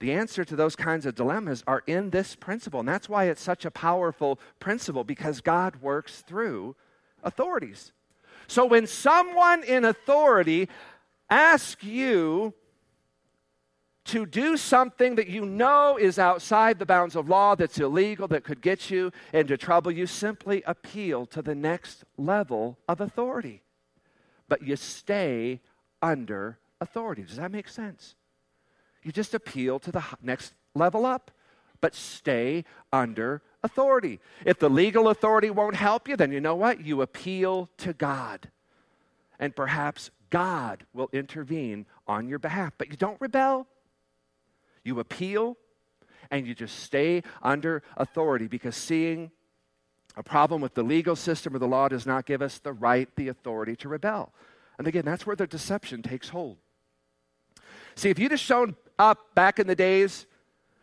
The 0.00 0.12
answer 0.12 0.44
to 0.44 0.56
those 0.56 0.76
kinds 0.76 1.06
of 1.06 1.14
dilemmas 1.14 1.62
are 1.66 1.82
in 1.86 2.10
this 2.10 2.34
principle. 2.34 2.80
And 2.80 2.88
that's 2.88 3.08
why 3.08 3.24
it's 3.24 3.42
such 3.42 3.64
a 3.64 3.70
powerful 3.70 4.38
principle 4.58 5.04
because 5.04 5.40
God 5.40 5.76
works 5.76 6.20
through 6.22 6.76
authorities. 7.22 7.92
So 8.46 8.66
when 8.66 8.86
someone 8.86 9.62
in 9.62 9.84
authority 9.84 10.68
asks 11.30 11.82
you 11.82 12.54
to 14.06 14.26
do 14.26 14.56
something 14.56 15.14
that 15.14 15.28
you 15.28 15.46
know 15.46 15.96
is 15.98 16.18
outside 16.18 16.78
the 16.78 16.86
bounds 16.86 17.16
of 17.16 17.28
law, 17.28 17.54
that's 17.54 17.78
illegal, 17.78 18.28
that 18.28 18.44
could 18.44 18.60
get 18.60 18.90
you 18.90 19.10
into 19.32 19.56
trouble, 19.56 19.90
you 19.90 20.06
simply 20.06 20.62
appeal 20.66 21.24
to 21.26 21.40
the 21.40 21.54
next 21.54 22.04
level 22.18 22.78
of 22.88 23.00
authority. 23.00 23.62
But 24.48 24.62
you 24.62 24.76
stay 24.76 25.60
under 26.02 26.58
authority. 26.80 27.22
Does 27.22 27.36
that 27.36 27.50
make 27.50 27.68
sense? 27.68 28.14
You 29.02 29.10
just 29.10 29.34
appeal 29.34 29.78
to 29.80 29.90
the 29.90 30.04
next 30.22 30.52
level 30.74 31.06
up, 31.06 31.30
but 31.80 31.94
stay 31.94 32.64
under 32.92 33.42
authority. 33.62 34.20
If 34.44 34.58
the 34.58 34.68
legal 34.68 35.08
authority 35.08 35.50
won't 35.50 35.76
help 35.76 36.08
you, 36.08 36.16
then 36.16 36.30
you 36.30 36.40
know 36.40 36.54
what? 36.54 36.84
You 36.84 37.00
appeal 37.00 37.70
to 37.78 37.94
God. 37.94 38.50
And 39.38 39.56
perhaps 39.56 40.10
God 40.30 40.84
will 40.92 41.08
intervene 41.12 41.86
on 42.06 42.28
your 42.28 42.38
behalf. 42.38 42.72
But 42.76 42.90
you 42.90 42.96
don't 42.96 43.20
rebel. 43.20 43.66
You 44.84 45.00
appeal 45.00 45.56
and 46.30 46.46
you 46.46 46.54
just 46.54 46.80
stay 46.80 47.22
under 47.42 47.82
authority 47.96 48.46
because 48.46 48.76
seeing 48.76 49.30
a 50.16 50.22
problem 50.22 50.60
with 50.60 50.74
the 50.74 50.82
legal 50.82 51.16
system 51.16 51.54
or 51.56 51.58
the 51.58 51.66
law 51.66 51.88
does 51.88 52.06
not 52.06 52.26
give 52.26 52.40
us 52.40 52.58
the 52.58 52.72
right, 52.72 53.08
the 53.16 53.28
authority 53.28 53.74
to 53.76 53.88
rebel. 53.88 54.32
And 54.78 54.86
again, 54.86 55.04
that's 55.04 55.26
where 55.26 55.36
the 55.36 55.46
deception 55.46 56.02
takes 56.02 56.28
hold. 56.28 56.58
See, 57.96 58.10
if 58.10 58.18
you'd 58.18 58.30
have 58.30 58.40
shown 58.40 58.76
up 58.98 59.34
back 59.34 59.58
in 59.58 59.66
the 59.66 59.74
days 59.74 60.26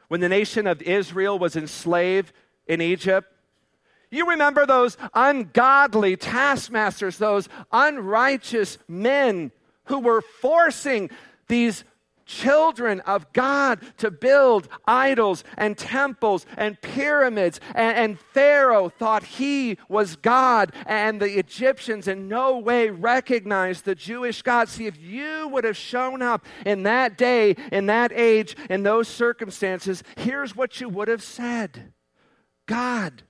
when 0.08 0.20
the 0.20 0.30
nation 0.30 0.68
of 0.68 0.82
Israel 0.82 1.40
was 1.40 1.56
enslaved 1.56 2.34
in 2.68 2.82
Egypt, 2.82 3.32
you 4.10 4.30
remember 4.30 4.66
those 4.66 4.98
ungodly 5.14 6.18
taskmasters, 6.18 7.18
those 7.18 7.48
unrighteous 7.72 8.78
men 8.88 9.52
who 9.86 10.00
were 10.00 10.22
forcing 10.22 11.10
these 11.48 11.86
children 12.26 13.00
of 13.02 13.32
God 13.34 13.80
to 13.98 14.12
build 14.12 14.68
idols 14.88 15.44
and 15.58 15.78
temples 15.78 16.46
and 16.58 16.80
pyramids. 16.82 17.60
And, 17.76 17.98
and, 17.98 18.20
Pharaoh 18.20 18.90
thought 18.90 19.24
he 19.24 19.78
was 19.90 20.16
God, 20.16 20.74
and 20.86 21.22
the 21.22 21.38
Egyptians 21.38 22.08
in 22.08 22.28
no 22.28 22.58
way 22.60 22.90
recognized 22.90 23.86
the 23.86 23.96
Jewish 23.96 24.42
God. 24.42 24.70
See, 24.70 24.86
if 24.86 25.00
you 25.00 25.48
would 25.50 25.64
have 25.64 25.78
shown 25.78 26.22
up 26.22 26.46
in 26.66 26.84
that 26.84 27.18
day, 27.18 27.56
in 27.72 27.88
that 27.88 28.12
age, 28.14 28.56
in 28.70 28.84
those 28.84 29.08
circumstances, 29.08 30.04
here's 30.18 30.56
what 30.56 30.80
you 30.80 30.90
would 30.90 31.08
have 31.08 31.24
said 31.24 31.94
God 32.68 33.24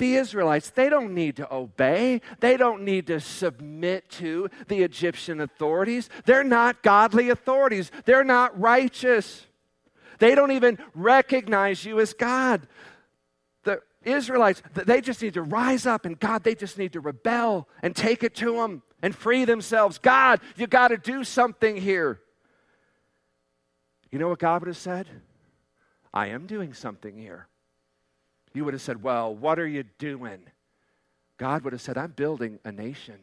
the 0.00 0.16
Israelites, 0.16 0.70
they 0.70 0.88
don't 0.88 1.14
need 1.14 1.36
to 1.36 1.54
obey. 1.54 2.20
They 2.40 2.56
don't 2.56 2.82
need 2.82 3.06
to 3.06 3.20
submit 3.20 4.10
to 4.10 4.50
the 4.66 4.82
Egyptian 4.82 5.40
authorities. 5.40 6.10
They're 6.24 6.42
not 6.42 6.82
godly 6.82 7.30
authorities. 7.30 7.92
They're 8.04 8.24
not 8.24 8.58
righteous. 8.58 9.46
They 10.18 10.34
don't 10.34 10.50
even 10.50 10.78
recognize 10.94 11.84
you 11.84 12.00
as 12.00 12.12
God. 12.12 12.66
The 13.62 13.80
Israelites, 14.02 14.62
they 14.74 15.00
just 15.00 15.22
need 15.22 15.34
to 15.34 15.42
rise 15.42 15.86
up, 15.86 16.04
and 16.04 16.18
God, 16.18 16.42
they 16.42 16.56
just 16.56 16.78
need 16.78 16.94
to 16.94 17.00
rebel 17.00 17.68
and 17.80 17.94
take 17.94 18.24
it 18.24 18.34
to 18.36 18.56
them 18.56 18.82
and 19.02 19.14
free 19.14 19.44
themselves. 19.44 19.98
God, 19.98 20.40
you 20.56 20.66
got 20.66 20.88
to 20.88 20.96
do 20.96 21.22
something 21.22 21.76
here. 21.76 22.20
You 24.10 24.18
know 24.18 24.28
what 24.28 24.40
God 24.40 24.62
would 24.62 24.68
have 24.68 24.76
said? 24.76 25.06
I 26.12 26.28
am 26.28 26.46
doing 26.46 26.74
something 26.74 27.16
here. 27.16 27.46
You 28.52 28.64
would 28.64 28.74
have 28.74 28.82
said, 28.82 29.02
Well, 29.02 29.34
what 29.34 29.58
are 29.58 29.66
you 29.66 29.84
doing? 29.98 30.40
God 31.36 31.62
would 31.64 31.72
have 31.72 31.80
said, 31.80 31.96
I'm 31.96 32.12
building 32.12 32.58
a 32.64 32.72
nation. 32.72 33.16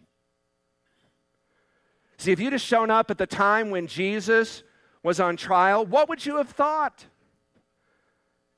See, 2.17 2.31
if 2.31 2.39
you'd 2.39 2.53
have 2.53 2.61
shown 2.61 2.89
up 2.89 3.11
at 3.11 3.19
the 3.19 3.27
time 3.27 3.69
when 3.69 3.85
Jesus 3.85 4.63
was 5.03 5.19
on 5.19 5.37
trial, 5.37 5.85
what 5.85 6.09
would 6.09 6.25
you 6.25 6.37
have 6.37 6.49
thought? 6.49 7.05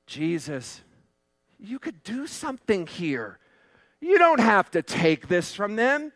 Jesus, 0.06 0.80
you 1.58 1.78
could 1.78 2.02
do 2.02 2.26
something 2.26 2.86
here. 2.86 3.38
You 4.00 4.18
don't 4.18 4.40
have 4.40 4.70
to 4.70 4.82
take 4.82 5.28
this 5.28 5.54
from 5.54 5.76
them. 5.76 6.10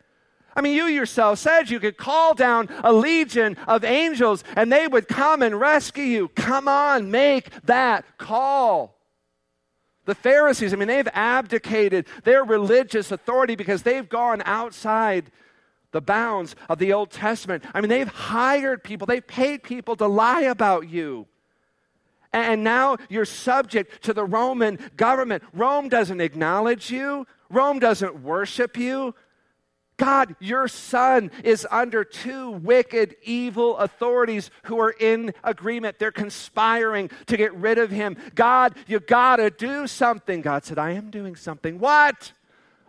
I 0.55 0.61
mean, 0.61 0.75
you 0.75 0.85
yourself 0.85 1.39
said 1.39 1.69
you 1.69 1.79
could 1.79 1.97
call 1.97 2.33
down 2.33 2.69
a 2.83 2.91
legion 2.91 3.57
of 3.67 3.83
angels 3.83 4.43
and 4.55 4.71
they 4.71 4.87
would 4.87 5.07
come 5.07 5.41
and 5.41 5.59
rescue 5.59 6.03
you. 6.03 6.27
Come 6.29 6.67
on, 6.67 7.11
make 7.11 7.49
that 7.65 8.05
call. 8.17 8.94
The 10.05 10.15
Pharisees, 10.15 10.73
I 10.73 10.77
mean, 10.77 10.87
they've 10.87 11.07
abdicated 11.13 12.07
their 12.23 12.43
religious 12.43 13.11
authority 13.11 13.55
because 13.55 13.83
they've 13.83 14.07
gone 14.07 14.41
outside 14.45 15.31
the 15.91 16.01
bounds 16.01 16.55
of 16.69 16.77
the 16.77 16.93
Old 16.93 17.09
Testament. 17.09 17.63
I 17.73 17.81
mean, 17.81 17.89
they've 17.89 18.07
hired 18.07 18.83
people, 18.83 19.07
they've 19.07 19.25
paid 19.25 19.63
people 19.63 19.95
to 19.95 20.07
lie 20.07 20.41
about 20.41 20.89
you. 20.89 21.27
And 22.33 22.63
now 22.63 22.97
you're 23.09 23.25
subject 23.25 24.03
to 24.03 24.13
the 24.13 24.25
Roman 24.25 24.77
government. 24.97 25.41
Rome 25.53 25.87
doesn't 25.87 26.19
acknowledge 26.19 26.91
you, 26.91 27.25
Rome 27.49 27.79
doesn't 27.79 28.21
worship 28.23 28.77
you. 28.77 29.15
God, 29.97 30.35
your 30.39 30.67
son 30.67 31.31
is 31.43 31.65
under 31.71 32.03
two 32.03 32.51
wicked, 32.51 33.15
evil 33.23 33.77
authorities 33.77 34.51
who 34.63 34.79
are 34.79 34.91
in 34.91 35.33
agreement. 35.43 35.99
They're 35.99 36.11
conspiring 36.11 37.09
to 37.27 37.37
get 37.37 37.53
rid 37.55 37.77
of 37.77 37.91
him. 37.91 38.17
God, 38.35 38.75
you 38.87 38.99
gotta 38.99 39.49
do 39.49 39.87
something. 39.87 40.41
God 40.41 40.65
said, 40.65 40.77
I 40.77 40.91
am 40.91 41.11
doing 41.11 41.35
something. 41.35 41.79
What? 41.79 42.33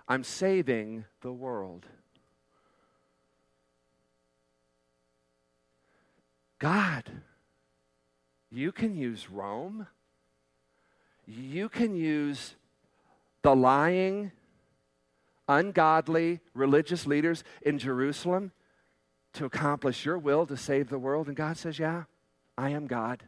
I'm 0.08 0.24
saving 0.24 1.04
the 1.20 1.32
world. 1.32 1.86
God, 6.58 7.04
you 8.50 8.72
can 8.72 8.96
use 8.96 9.30
Rome. 9.30 9.86
You 11.26 11.68
can 11.68 11.94
use 11.94 12.54
the 13.42 13.54
lying, 13.54 14.32
ungodly 15.48 16.40
religious 16.54 17.06
leaders 17.06 17.44
in 17.62 17.78
Jerusalem 17.78 18.52
to 19.34 19.44
accomplish 19.44 20.04
your 20.04 20.18
will 20.18 20.46
to 20.46 20.56
save 20.56 20.88
the 20.88 20.98
world? 20.98 21.28
And 21.28 21.36
God 21.36 21.56
says, 21.56 21.78
Yeah, 21.78 22.04
I 22.56 22.70
am 22.70 22.86
God. 22.86 23.22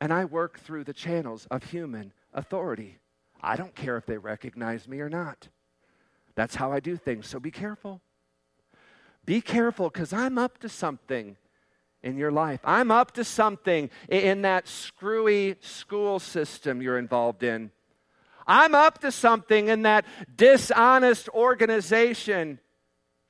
And 0.00 0.12
I 0.12 0.24
work 0.24 0.60
through 0.60 0.84
the 0.84 0.92
channels 0.92 1.46
of 1.50 1.64
human 1.64 2.12
authority. 2.32 2.98
I 3.40 3.56
don't 3.56 3.74
care 3.74 3.96
if 3.96 4.06
they 4.06 4.18
recognize 4.18 4.88
me 4.88 5.00
or 5.00 5.08
not. 5.08 5.48
That's 6.34 6.54
how 6.54 6.72
I 6.72 6.80
do 6.80 6.96
things. 6.96 7.26
So 7.26 7.38
be 7.38 7.50
careful. 7.50 8.00
Be 9.24 9.40
careful 9.40 9.88
because 9.88 10.12
I'm 10.12 10.36
up 10.38 10.58
to 10.58 10.68
something 10.68 11.36
in 12.02 12.18
your 12.18 12.30
life. 12.30 12.60
I'm 12.64 12.90
up 12.90 13.12
to 13.12 13.24
something 13.24 13.88
in 14.08 14.42
that 14.42 14.68
screwy 14.68 15.56
school 15.60 16.18
system 16.18 16.82
you're 16.82 16.98
involved 16.98 17.42
in. 17.42 17.70
I'm 18.46 18.74
up 18.74 19.00
to 19.00 19.12
something 19.12 19.68
in 19.68 19.82
that 19.82 20.04
dishonest 20.36 21.28
organization 21.30 22.58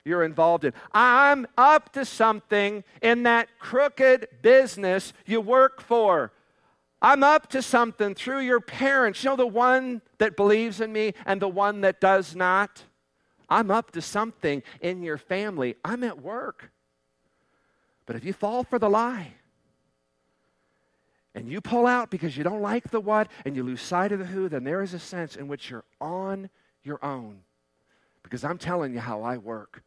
you're 0.05 0.23
involved 0.23 0.63
in. 0.65 0.73
I'm 0.91 1.47
up 1.57 1.91
to 1.93 2.05
something 2.05 2.83
in 3.01 3.23
that 3.23 3.49
crooked 3.59 4.27
business 4.41 5.13
you 5.25 5.41
work 5.41 5.81
for. 5.81 6.31
I'm 7.01 7.23
up 7.23 7.49
to 7.49 7.61
something 7.61 8.15
through 8.15 8.39
your 8.39 8.59
parents. 8.59 9.23
You 9.23 9.31
know, 9.31 9.35
the 9.35 9.47
one 9.47 10.01
that 10.19 10.37
believes 10.37 10.79
in 10.79 10.93
me 10.93 11.13
and 11.25 11.41
the 11.41 11.47
one 11.47 11.81
that 11.81 11.99
does 11.99 12.35
not. 12.35 12.83
I'm 13.49 13.69
up 13.69 13.91
to 13.91 14.01
something 14.01 14.63
in 14.79 15.03
your 15.03 15.17
family. 15.17 15.75
I'm 15.83 16.03
at 16.03 16.21
work. 16.21 16.71
But 18.05 18.15
if 18.15 18.23
you 18.23 18.33
fall 18.33 18.63
for 18.63 18.79
the 18.79 18.89
lie, 18.89 19.33
and 21.35 21.49
you 21.49 21.59
pull 21.59 21.85
out 21.85 22.09
because 22.09 22.35
you 22.37 22.43
don't 22.43 22.61
like 22.61 22.89
the 22.89 23.01
what 23.01 23.27
and 23.45 23.55
you 23.55 23.63
lose 23.63 23.81
sight 23.81 24.13
of 24.13 24.19
the 24.19 24.25
who, 24.25 24.47
then 24.47 24.63
there 24.63 24.81
is 24.81 24.93
a 24.93 24.99
sense 24.99 25.35
in 25.35 25.47
which 25.47 25.69
you're 25.69 25.83
on 25.99 26.49
your 26.83 27.03
own. 27.03 27.41
Because 28.23 28.43
I'm 28.43 28.57
telling 28.57 28.93
you 28.93 28.99
how 28.99 29.21
I 29.21 29.37
work. 29.37 29.83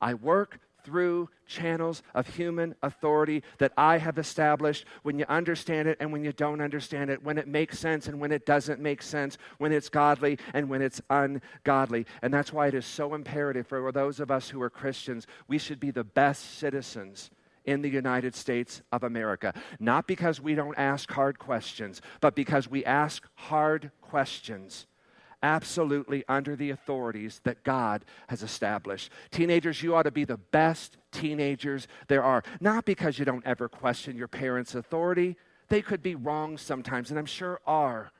I 0.00 0.14
work 0.14 0.60
through 0.84 1.28
channels 1.46 2.02
of 2.14 2.26
human 2.28 2.74
authority 2.82 3.42
that 3.58 3.72
I 3.76 3.98
have 3.98 4.18
established 4.18 4.84
when 5.02 5.18
you 5.18 5.24
understand 5.28 5.88
it 5.88 5.96
and 6.00 6.12
when 6.12 6.22
you 6.22 6.32
don't 6.32 6.60
understand 6.60 7.10
it, 7.10 7.22
when 7.22 7.38
it 7.38 7.48
makes 7.48 7.78
sense 7.78 8.06
and 8.06 8.20
when 8.20 8.30
it 8.30 8.46
doesn't 8.46 8.80
make 8.80 9.02
sense, 9.02 9.38
when 9.56 9.72
it's 9.72 9.88
godly 9.88 10.38
and 10.54 10.68
when 10.68 10.82
it's 10.82 11.00
ungodly. 11.10 12.06
And 12.22 12.32
that's 12.32 12.52
why 12.52 12.68
it 12.68 12.74
is 12.74 12.86
so 12.86 13.14
imperative 13.14 13.66
for 13.66 13.90
those 13.90 14.20
of 14.20 14.30
us 14.30 14.48
who 14.48 14.62
are 14.62 14.70
Christians, 14.70 15.26
we 15.48 15.58
should 15.58 15.80
be 15.80 15.90
the 15.90 16.04
best 16.04 16.58
citizens 16.58 17.30
in 17.68 17.82
the 17.82 17.90
United 17.90 18.34
States 18.34 18.80
of 18.90 19.04
America. 19.04 19.52
Not 19.78 20.06
because 20.06 20.40
we 20.40 20.54
don't 20.54 20.78
ask 20.78 21.10
hard 21.12 21.38
questions, 21.38 22.00
but 22.22 22.34
because 22.34 22.68
we 22.68 22.82
ask 22.84 23.28
hard 23.34 23.90
questions 24.00 24.86
absolutely 25.42 26.24
under 26.28 26.56
the 26.56 26.70
authorities 26.70 27.40
that 27.44 27.62
God 27.62 28.04
has 28.28 28.42
established. 28.42 29.12
Teenagers, 29.30 29.82
you 29.82 29.94
ought 29.94 30.04
to 30.04 30.10
be 30.10 30.24
the 30.24 30.38
best 30.38 30.96
teenagers 31.12 31.86
there 32.08 32.24
are. 32.24 32.42
Not 32.58 32.86
because 32.86 33.18
you 33.18 33.26
don't 33.26 33.46
ever 33.46 33.68
question 33.68 34.16
your 34.16 34.28
parents' 34.28 34.74
authority, 34.74 35.36
they 35.68 35.82
could 35.82 36.02
be 36.02 36.14
wrong 36.14 36.56
sometimes, 36.56 37.10
and 37.10 37.18
I'm 37.18 37.26
sure 37.26 37.60
are 37.66 38.10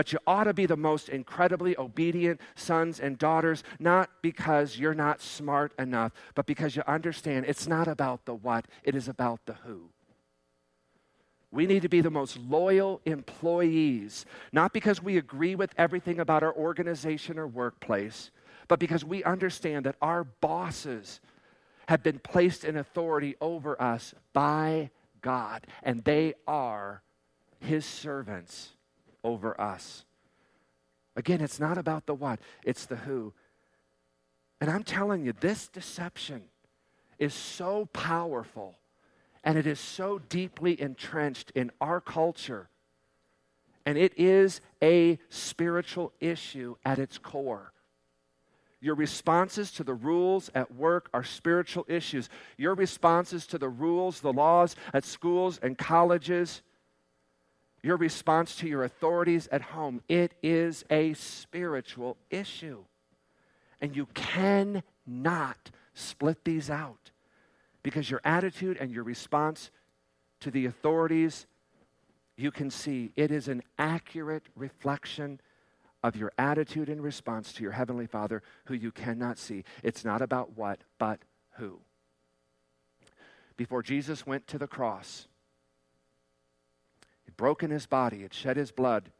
but 0.00 0.14
you 0.14 0.18
ought 0.26 0.44
to 0.44 0.54
be 0.54 0.64
the 0.64 0.78
most 0.78 1.10
incredibly 1.10 1.76
obedient 1.76 2.40
sons 2.54 3.00
and 3.00 3.18
daughters, 3.18 3.62
not 3.78 4.08
because 4.22 4.78
you're 4.78 4.94
not 4.94 5.20
smart 5.20 5.74
enough, 5.78 6.12
but 6.34 6.46
because 6.46 6.74
you 6.74 6.82
understand 6.86 7.44
it's 7.44 7.68
not 7.68 7.86
about 7.86 8.24
the 8.24 8.32
what, 8.32 8.64
it 8.82 8.94
is 8.94 9.08
about 9.08 9.44
the 9.44 9.52
who. 9.52 9.90
We 11.50 11.66
need 11.66 11.82
to 11.82 11.90
be 11.90 12.00
the 12.00 12.10
most 12.10 12.38
loyal 12.38 13.02
employees, 13.04 14.24
not 14.52 14.72
because 14.72 15.02
we 15.02 15.18
agree 15.18 15.54
with 15.54 15.74
everything 15.76 16.18
about 16.18 16.42
our 16.42 16.54
organization 16.54 17.38
or 17.38 17.46
workplace, 17.46 18.30
but 18.68 18.78
because 18.78 19.04
we 19.04 19.22
understand 19.24 19.84
that 19.84 19.96
our 20.00 20.24
bosses 20.24 21.20
have 21.88 22.02
been 22.02 22.20
placed 22.20 22.64
in 22.64 22.78
authority 22.78 23.36
over 23.38 23.78
us 23.82 24.14
by 24.32 24.88
God, 25.20 25.66
and 25.82 26.02
they 26.04 26.32
are 26.46 27.02
His 27.58 27.84
servants 27.84 28.70
over 29.24 29.60
us. 29.60 30.04
Again, 31.16 31.40
it's 31.40 31.60
not 31.60 31.78
about 31.78 32.06
the 32.06 32.14
what, 32.14 32.40
it's 32.64 32.86
the 32.86 32.96
who. 32.96 33.32
And 34.60 34.70
I'm 34.70 34.84
telling 34.84 35.24
you, 35.24 35.32
this 35.38 35.68
deception 35.68 36.42
is 37.18 37.34
so 37.34 37.86
powerful 37.92 38.76
and 39.42 39.56
it 39.56 39.66
is 39.66 39.80
so 39.80 40.18
deeply 40.18 40.80
entrenched 40.80 41.50
in 41.54 41.70
our 41.80 42.00
culture. 42.00 42.68
And 43.86 43.96
it 43.96 44.12
is 44.18 44.60
a 44.82 45.18
spiritual 45.30 46.12
issue 46.20 46.76
at 46.84 46.98
its 46.98 47.16
core. 47.16 47.72
Your 48.82 48.94
responses 48.94 49.70
to 49.72 49.84
the 49.84 49.94
rules 49.94 50.50
at 50.54 50.74
work 50.74 51.10
are 51.12 51.24
spiritual 51.24 51.84
issues. 51.88 52.28
Your 52.56 52.74
responses 52.74 53.46
to 53.48 53.58
the 53.58 53.68
rules, 53.68 54.20
the 54.20 54.32
laws 54.32 54.76
at 54.92 55.04
schools 55.04 55.58
and 55.62 55.76
colleges 55.76 56.62
your 57.82 57.96
response 57.96 58.56
to 58.56 58.68
your 58.68 58.84
authorities 58.84 59.48
at 59.50 59.62
home. 59.62 60.02
It 60.08 60.34
is 60.42 60.84
a 60.90 61.14
spiritual 61.14 62.16
issue. 62.30 62.84
And 63.80 63.96
you 63.96 64.06
cannot 64.14 65.70
split 65.94 66.44
these 66.44 66.68
out 66.70 67.10
because 67.82 68.10
your 68.10 68.20
attitude 68.24 68.76
and 68.78 68.90
your 68.90 69.04
response 69.04 69.70
to 70.40 70.50
the 70.50 70.66
authorities, 70.66 71.46
you 72.36 72.50
can 72.50 72.70
see 72.70 73.12
it 73.16 73.30
is 73.30 73.48
an 73.48 73.62
accurate 73.78 74.44
reflection 74.54 75.40
of 76.02 76.16
your 76.16 76.32
attitude 76.38 76.88
and 76.88 77.02
response 77.02 77.52
to 77.52 77.62
your 77.62 77.72
Heavenly 77.72 78.06
Father 78.06 78.42
who 78.64 78.74
you 78.74 78.90
cannot 78.90 79.38
see. 79.38 79.64
It's 79.82 80.04
not 80.04 80.22
about 80.22 80.56
what, 80.56 80.80
but 80.98 81.20
who. 81.56 81.80
Before 83.56 83.82
Jesus 83.82 84.26
went 84.26 84.46
to 84.48 84.58
the 84.58 84.66
cross, 84.66 85.28
broken 87.40 87.70
his 87.70 87.86
body, 87.86 88.20
had 88.20 88.34
shed 88.34 88.58
his 88.58 88.70
blood. 88.70 89.10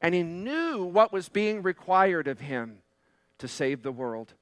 And 0.00 0.14
he 0.14 0.22
knew 0.22 0.84
what 0.84 1.12
was 1.12 1.28
being 1.28 1.62
required 1.62 2.28
of 2.28 2.38
him 2.38 2.78
to 3.38 3.48
save 3.48 3.82
the 3.82 3.90
world. 3.90 4.34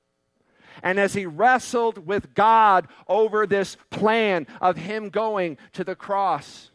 And 0.82 1.00
as 1.00 1.14
he 1.14 1.24
wrestled 1.24 2.06
with 2.06 2.34
God 2.34 2.86
over 3.08 3.46
this 3.46 3.78
plan 3.88 4.46
of 4.60 4.76
him 4.76 5.08
going 5.08 5.56
to 5.72 5.84
the 5.84 5.94
cross, 5.94 6.70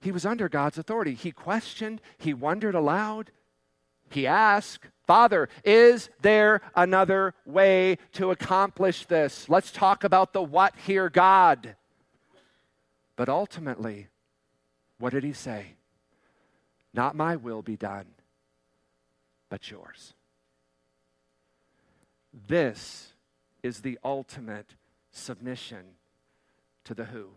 he 0.00 0.10
was 0.10 0.24
under 0.24 0.48
God's 0.48 0.78
authority. 0.78 1.12
He 1.12 1.30
questioned, 1.30 2.00
he 2.16 2.32
wondered 2.32 2.74
aloud, 2.74 3.30
he 4.08 4.26
asked, 4.26 4.86
Father, 5.06 5.50
is 5.62 6.08
there 6.22 6.62
another 6.74 7.34
way 7.44 7.98
to 8.12 8.30
accomplish 8.30 9.04
this? 9.04 9.46
Let's 9.50 9.70
talk 9.70 10.04
about 10.04 10.32
the 10.32 10.42
what 10.42 10.74
here, 10.86 11.10
God. 11.10 11.76
But 13.14 13.28
ultimately, 13.28 14.08
what 14.98 15.12
did 15.12 15.24
he 15.24 15.32
say? 15.32 15.74
Not 16.94 17.14
my 17.14 17.36
will 17.36 17.62
be 17.62 17.76
done, 17.76 18.06
but 19.50 19.70
yours. 19.70 20.14
This 22.46 23.12
is 23.62 23.80
the 23.80 23.98
ultimate 24.04 24.74
submission 25.10 25.84
to 26.84 26.94
the 26.94 27.04
who. 27.04 27.28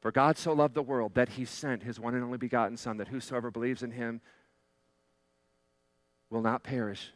For 0.00 0.12
God 0.12 0.36
so 0.36 0.52
loved 0.52 0.74
the 0.74 0.82
world 0.82 1.14
that 1.14 1.30
he 1.30 1.46
sent 1.46 1.82
his 1.82 1.98
one 1.98 2.14
and 2.14 2.22
only 2.22 2.36
begotten 2.36 2.76
Son, 2.76 2.98
that 2.98 3.08
whosoever 3.08 3.50
believes 3.50 3.82
in 3.82 3.90
him 3.90 4.20
will 6.28 6.42
not 6.42 6.62
perish, 6.62 7.10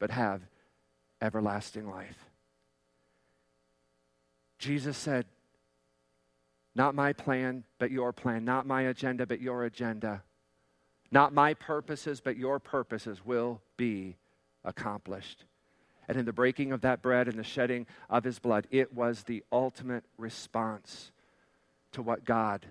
but 0.00 0.10
have 0.10 0.42
everlasting 1.20 1.88
life. 1.88 2.24
Jesus 4.58 4.96
said, 4.96 5.26
Not 6.76 6.94
my 6.94 7.14
plan, 7.14 7.64
but 7.78 7.90
your 7.90 8.12
plan. 8.12 8.44
Not 8.44 8.66
my 8.66 8.82
agenda, 8.82 9.26
but 9.26 9.40
your 9.40 9.64
agenda. 9.64 10.22
Not 11.10 11.32
my 11.32 11.54
purposes, 11.54 12.20
but 12.20 12.36
your 12.36 12.58
purposes 12.58 13.24
will 13.24 13.62
be 13.78 14.16
accomplished. 14.62 15.44
And 16.06 16.18
in 16.18 16.26
the 16.26 16.34
breaking 16.34 16.72
of 16.72 16.82
that 16.82 17.00
bread 17.00 17.28
and 17.28 17.38
the 17.38 17.44
shedding 17.44 17.86
of 18.10 18.24
his 18.24 18.38
blood, 18.38 18.66
it 18.70 18.92
was 18.92 19.22
the 19.22 19.42
ultimate 19.50 20.04
response 20.18 21.12
to 21.92 22.02
what 22.02 22.26
God, 22.26 22.66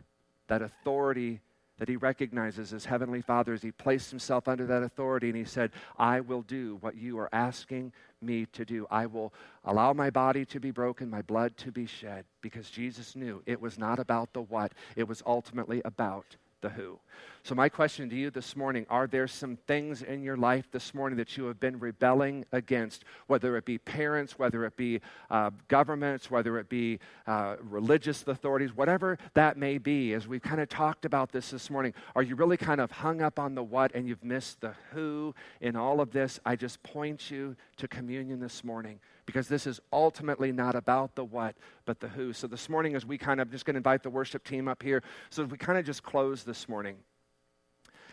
that 0.47 0.61
authority 0.61 1.41
that 1.77 1.89
he 1.89 1.95
recognizes 1.95 2.73
as 2.73 2.85
Heavenly 2.85 3.21
Father, 3.21 3.53
as 3.53 3.61
he 3.61 3.71
placed 3.71 4.09
himself 4.09 4.47
under 4.47 4.65
that 4.65 4.83
authority 4.83 5.27
and 5.27 5.37
he 5.37 5.43
said, 5.43 5.71
I 5.97 6.21
will 6.21 6.41
do 6.41 6.77
what 6.81 6.95
you 6.95 7.17
are 7.19 7.29
asking 7.33 7.91
me 8.21 8.45
to 8.53 8.65
do. 8.65 8.87
I 8.89 9.05
will 9.05 9.33
allow 9.63 9.93
my 9.93 10.09
body 10.09 10.45
to 10.45 10.59
be 10.59 10.71
broken, 10.71 11.09
my 11.09 11.21
blood 11.21 11.57
to 11.57 11.71
be 11.71 11.85
shed, 11.85 12.25
because 12.41 12.69
Jesus 12.69 13.15
knew 13.15 13.41
it 13.45 13.61
was 13.61 13.77
not 13.77 13.99
about 13.99 14.33
the 14.33 14.41
what, 14.41 14.73
it 14.95 15.07
was 15.07 15.21
ultimately 15.25 15.81
about 15.83 16.37
the 16.65 16.69
who. 16.69 16.97
So, 17.43 17.53
my 17.53 17.69
question 17.69 18.09
to 18.09 18.15
you 18.15 18.31
this 18.31 18.55
morning 18.55 18.87
are 18.89 19.05
there 19.05 19.27
some 19.27 19.55
things 19.67 20.01
in 20.01 20.23
your 20.23 20.35
life 20.35 20.65
this 20.71 20.95
morning 20.95 21.15
that 21.17 21.37
you 21.37 21.45
have 21.45 21.59
been 21.59 21.77
rebelling 21.77 22.43
against, 22.51 23.05
whether 23.27 23.55
it 23.55 23.65
be 23.65 23.77
parents, 23.77 24.39
whether 24.39 24.65
it 24.65 24.75
be 24.75 24.99
uh, 25.29 25.51
governments, 25.67 26.31
whether 26.31 26.57
it 26.57 26.67
be 26.67 26.97
uh, 27.27 27.57
religious 27.61 28.23
authorities, 28.25 28.75
whatever 28.75 29.19
that 29.35 29.57
may 29.57 29.77
be? 29.77 30.13
As 30.13 30.27
we've 30.27 30.41
kind 30.41 30.59
of 30.59 30.69
talked 30.69 31.05
about 31.05 31.31
this 31.31 31.51
this 31.51 31.69
morning, 31.69 31.93
are 32.15 32.23
you 32.23 32.35
really 32.35 32.57
kind 32.57 32.81
of 32.81 32.89
hung 32.89 33.21
up 33.21 33.37
on 33.37 33.53
the 33.53 33.63
what 33.63 33.93
and 33.93 34.07
you've 34.07 34.23
missed 34.23 34.61
the 34.61 34.73
who 34.91 35.35
in 35.61 35.75
all 35.75 36.01
of 36.01 36.09
this? 36.11 36.39
I 36.47 36.55
just 36.55 36.81
point 36.81 37.29
you 37.29 37.55
to 37.77 37.87
communion 37.87 38.39
this 38.39 38.63
morning 38.63 38.99
because 39.25 39.47
this 39.47 39.65
is 39.65 39.79
ultimately 39.91 40.51
not 40.51 40.75
about 40.75 41.15
the 41.15 41.23
what, 41.23 41.55
but 41.85 41.99
the 41.99 42.07
who. 42.07 42.33
So 42.33 42.47
this 42.47 42.69
morning, 42.69 42.95
as 42.95 43.05
we 43.05 43.17
kind 43.17 43.41
of 43.41 43.51
just 43.51 43.65
going 43.65 43.73
to 43.75 43.77
invite 43.77 44.03
the 44.03 44.09
worship 44.09 44.43
team 44.43 44.67
up 44.67 44.83
here, 44.83 45.03
so 45.29 45.43
we 45.43 45.57
kind 45.57 45.77
of 45.77 45.85
just 45.85 46.03
close 46.03 46.43
this 46.43 46.69
morning, 46.69 46.97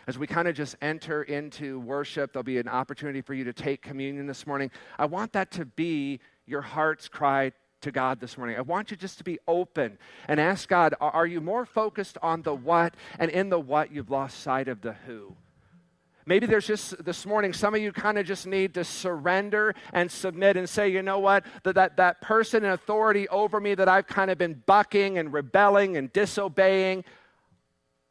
as 0.07 0.17
we 0.17 0.27
kind 0.27 0.47
of 0.47 0.55
just 0.55 0.75
enter 0.81 1.23
into 1.23 1.79
worship, 1.79 2.33
there'll 2.33 2.43
be 2.43 2.57
an 2.57 2.67
opportunity 2.67 3.21
for 3.21 3.33
you 3.33 3.43
to 3.45 3.53
take 3.53 3.81
communion 3.81 4.27
this 4.27 4.45
morning. 4.45 4.69
I 4.99 5.05
want 5.05 5.31
that 5.33 5.51
to 5.51 5.65
be 5.65 6.19
your 6.45 6.61
heart's 6.61 7.07
cry 7.07 7.53
to 7.81 7.91
God 7.91 8.19
this 8.19 8.37
morning. 8.37 8.57
I 8.57 8.61
want 8.61 8.91
you 8.91 8.97
just 8.97 9.17
to 9.19 9.23
be 9.23 9.39
open 9.47 9.97
and 10.27 10.39
ask 10.39 10.67
God, 10.67 10.95
are 10.99 11.27
you 11.27 11.39
more 11.39 11.65
focused 11.65 12.17
on 12.21 12.41
the 12.41 12.53
what? 12.53 12.95
And 13.19 13.29
in 13.31 13.49
the 13.49 13.59
what, 13.59 13.91
you've 13.91 14.09
lost 14.09 14.39
sight 14.39 14.67
of 14.67 14.81
the 14.81 14.93
who. 15.05 15.35
Maybe 16.25 16.45
there's 16.45 16.67
just 16.67 17.03
this 17.03 17.25
morning, 17.25 17.53
some 17.53 17.75
of 17.75 17.81
you 17.81 17.91
kind 17.91 18.17
of 18.17 18.25
just 18.25 18.47
need 18.47 18.73
to 18.75 18.83
surrender 18.83 19.75
and 19.91 20.09
submit 20.09 20.55
and 20.55 20.69
say, 20.69 20.89
you 20.89 21.01
know 21.01 21.19
what, 21.19 21.45
that, 21.63 21.75
that, 21.75 21.97
that 21.97 22.21
person 22.21 22.63
in 22.63 22.71
authority 22.71 23.27
over 23.29 23.59
me 23.59 23.75
that 23.75 23.89
I've 23.89 24.07
kind 24.07 24.31
of 24.31 24.37
been 24.37 24.61
bucking 24.65 25.17
and 25.17 25.33
rebelling 25.33 25.97
and 25.97 26.11
disobeying, 26.13 27.03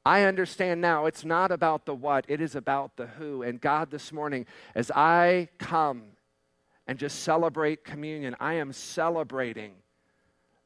I 0.05 0.23
understand 0.25 0.81
now 0.81 1.07
it's 1.07 1.25
not 1.25 1.53
about 1.53 1.87
the 1.87 1.95
what, 1.95 2.25
it 2.29 2.41
is 2.41 2.55
about 2.55 2.97
the 2.97 3.07
who. 3.07 3.43
And 3.43 3.61
God, 3.61 3.91
this 3.91 4.13
morning, 4.13 4.47
as 4.75 4.91
I 4.91 5.49
come 5.59 6.03
and 6.87 6.99
just 6.99 7.21
celebrate 7.21 7.85
communion, 7.85 8.35
I 8.41 8.55
am 8.55 8.73
celebrating 8.73 9.73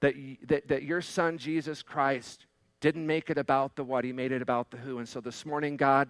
that, 0.01 0.15
that, 0.49 0.69
that 0.69 0.83
your 0.83 1.03
son, 1.03 1.39
Jesus 1.39 1.83
Christ, 1.83 2.47
didn't 2.81 3.07
make 3.07 3.31
it 3.31 3.39
about 3.39 3.77
the 3.77 3.85
what, 3.85 4.05
he 4.05 4.13
made 4.13 4.33
it 4.33 4.43
about 4.43 4.71
the 4.71 4.77
who. 4.79 4.99
And 4.99 5.09
so 5.09 5.21
this 5.21 5.45
morning, 5.45 5.77
God, 5.77 6.09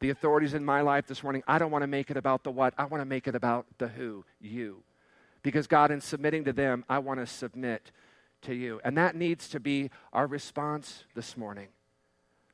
the 0.00 0.10
authorities 0.10 0.54
in 0.54 0.64
my 0.64 0.80
life 0.80 1.06
this 1.06 1.22
morning, 1.22 1.42
I 1.46 1.58
don't 1.58 1.70
want 1.70 1.82
to 1.82 1.88
make 1.88 2.10
it 2.10 2.16
about 2.16 2.44
the 2.44 2.50
what, 2.50 2.74
I 2.76 2.84
want 2.84 3.00
to 3.00 3.06
make 3.06 3.26
it 3.26 3.34
about 3.34 3.66
the 3.78 3.88
who, 3.88 4.24
you. 4.40 4.82
Because, 5.42 5.66
God, 5.66 5.90
in 5.90 6.00
submitting 6.00 6.44
to 6.44 6.52
them, 6.52 6.84
I 6.88 6.98
want 6.98 7.20
to 7.20 7.26
submit 7.26 7.92
to 8.42 8.54
you. 8.54 8.80
And 8.84 8.96
that 8.98 9.16
needs 9.16 9.48
to 9.50 9.60
be 9.60 9.90
our 10.12 10.26
response 10.26 11.04
this 11.14 11.36
morning. 11.36 11.68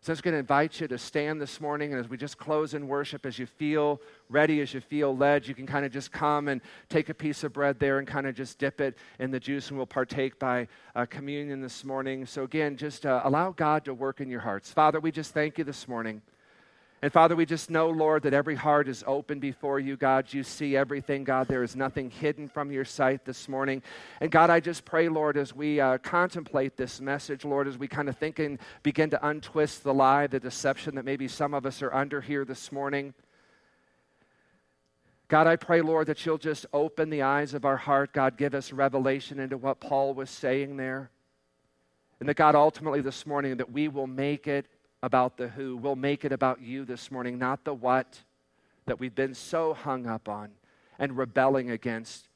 So 0.03 0.11
I'm 0.11 0.15
just 0.15 0.25
going 0.25 0.35
to 0.35 0.41
invite 0.41 0.81
you 0.81 0.89
to 0.89 0.99
stand 0.99 1.41
this 1.41 1.61
morning, 1.61 1.93
and 1.93 2.05
as 2.05 2.11
we 2.11 2.17
just 2.17 2.37
close 2.37 2.75
in 2.75 2.89
worship, 2.89 3.25
as 3.25 3.39
you 3.39 3.47
feel 3.47 4.01
ready, 4.29 4.61
as 4.61 4.75
you 4.75 4.81
feel 4.81 5.17
led, 5.17 5.47
you 5.47 5.55
can 5.55 5.65
kind 5.65 5.87
of 5.87 5.93
just 5.93 6.11
come 6.11 6.49
and 6.49 6.61
take 6.89 7.09
a 7.09 7.15
piece 7.15 7.45
of 7.45 7.53
bread 7.53 7.79
there 7.79 8.01
and 8.01 8.09
kind 8.09 8.27
of 8.27 8.35
just 8.35 8.59
dip 8.59 8.81
it 8.81 8.99
in 9.21 9.31
the 9.31 9.39
juice, 9.39 9.69
and 9.69 9.77
we'll 9.77 9.87
partake 9.87 10.41
by 10.41 10.67
uh, 10.97 11.07
communion 11.07 11.61
this 11.61 11.85
morning. 11.85 12.27
So 12.27 12.43
again, 12.43 12.77
just 12.77 13.07
uh, 13.07 13.21
allow 13.23 13.53
God 13.53 13.85
to 13.85 13.95
work 13.95 14.21
in 14.21 14.29
your 14.29 14.41
hearts. 14.41 14.73
Father, 14.73 14.99
we 14.99 15.13
just 15.13 15.33
thank 15.33 15.57
you 15.57 15.63
this 15.63 15.87
morning. 15.87 16.21
And 17.05 17.13
Father, 17.13 17.35
we 17.35 17.47
just 17.47 17.69
know, 17.69 17.91
Lord, 17.91 18.23
that 18.23 18.33
every 18.33 18.55
heart 18.55 18.87
is 18.87 19.03
open 19.09 19.41
before 19.41 19.81
you, 19.81 19.97
God. 19.97 20.33
You 20.33 20.45
see 20.45 20.77
everything, 20.77 21.25
God. 21.25 21.49
There 21.49 21.65
is 21.65 21.75
nothing 21.75 22.11
hidden 22.11 22.49
from 22.49 22.71
your 22.71 22.85
sight 22.85 23.25
this 23.25 23.49
morning. 23.49 23.83
And 24.21 24.31
God, 24.31 24.51
I 24.51 24.61
just 24.61 24.85
pray, 24.85 25.09
Lord, 25.09 25.37
as 25.37 25.53
we 25.53 25.81
uh, 25.81 25.99
contemplate 25.99 26.77
this 26.77 27.01
message, 27.01 27.45
Lord, 27.45 27.67
as 27.67 27.77
we 27.77 27.89
kind 27.89 28.09
of 28.09 28.17
think 28.17 28.39
and 28.39 28.57
begin 28.85 29.11
to 29.11 29.27
untwist 29.27 29.83
the 29.83 29.93
lie, 29.93 30.29
the 30.29 30.39
deception 30.39 30.95
that 30.95 31.05
maybe 31.05 31.27
some 31.27 31.55
of 31.55 31.67
us 31.67 31.83
are 31.83 31.93
under 31.93 32.21
here 32.21 32.45
this 32.45 32.71
morning. 32.71 33.15
God, 35.27 35.49
I 35.49 35.57
pray, 35.57 35.81
Lord, 35.81 36.07
that 36.07 36.25
you'll 36.25 36.39
just 36.39 36.67
open 36.73 37.11
the 37.11 37.23
eyes 37.23 37.53
of 37.53 37.65
our 37.65 37.79
heart. 37.79 38.13
God, 38.13 38.37
give 38.37 38.55
us 38.55 38.73
revelation 38.73 39.41
into 39.41 39.57
what 39.57 39.81
Paul 39.81 40.15
was 40.15 40.31
saying 40.31 40.77
there. 40.77 41.11
And 42.21 42.29
that, 42.29 42.37
God, 42.37 42.55
ultimately 42.55 43.01
this 43.01 43.27
morning, 43.27 43.57
that 43.57 43.73
we 43.73 43.89
will 43.89 44.07
make 44.07 44.47
it 44.47 44.67
about 45.03 45.37
the 45.37 45.49
who. 45.49 45.77
We'll 45.77 45.97
make 45.97 46.25
it 46.25 46.33
about 46.33 46.61
you 46.61 46.85
this 46.85 47.11
morning, 47.11 47.39
not 47.39 47.65
the 47.65 47.75
what 47.75 48.21
that 48.87 49.01
we've 49.01 49.15
been 49.15 49.35
so 49.35 49.75
hung 49.75 50.07
up 50.07 50.29
on 50.29 50.51
and 50.99 51.17
rebelling 51.17 51.71
against. 51.71 52.29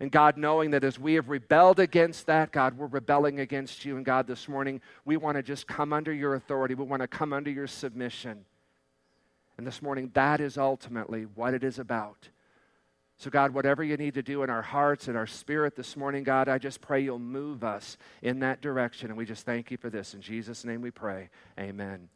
And 0.00 0.12
God, 0.12 0.36
knowing 0.36 0.70
that 0.70 0.84
as 0.84 0.98
we 0.98 1.14
have 1.14 1.28
rebelled 1.28 1.80
against 1.80 2.26
that, 2.26 2.52
God, 2.52 2.78
we're 2.78 2.86
rebelling 2.86 3.40
against 3.40 3.84
you. 3.84 3.96
And 3.96 4.04
God, 4.04 4.28
this 4.28 4.48
morning, 4.48 4.80
we 5.04 5.16
want 5.16 5.36
to 5.36 5.42
just 5.42 5.66
come 5.66 5.92
under 5.92 6.12
your 6.12 6.36
authority. 6.36 6.74
We 6.74 6.84
want 6.84 7.02
to 7.02 7.08
come 7.08 7.32
under 7.32 7.50
your 7.50 7.66
submission. 7.66 8.44
And 9.56 9.66
this 9.66 9.82
morning, 9.82 10.12
that 10.14 10.40
is 10.40 10.56
ultimately 10.56 11.26
what 11.34 11.52
it 11.52 11.64
is 11.64 11.80
about. 11.80 12.28
So, 13.18 13.30
God, 13.30 13.52
whatever 13.52 13.82
you 13.82 13.96
need 13.96 14.14
to 14.14 14.22
do 14.22 14.44
in 14.44 14.50
our 14.50 14.62
hearts 14.62 15.08
and 15.08 15.16
our 15.16 15.26
spirit 15.26 15.74
this 15.74 15.96
morning, 15.96 16.22
God, 16.22 16.48
I 16.48 16.58
just 16.58 16.80
pray 16.80 17.00
you'll 17.00 17.18
move 17.18 17.64
us 17.64 17.98
in 18.22 18.38
that 18.40 18.60
direction. 18.60 19.10
And 19.10 19.18
we 19.18 19.24
just 19.24 19.44
thank 19.44 19.72
you 19.72 19.76
for 19.76 19.90
this. 19.90 20.14
In 20.14 20.20
Jesus' 20.20 20.64
name 20.64 20.80
we 20.80 20.92
pray. 20.92 21.28
Amen. 21.58 22.08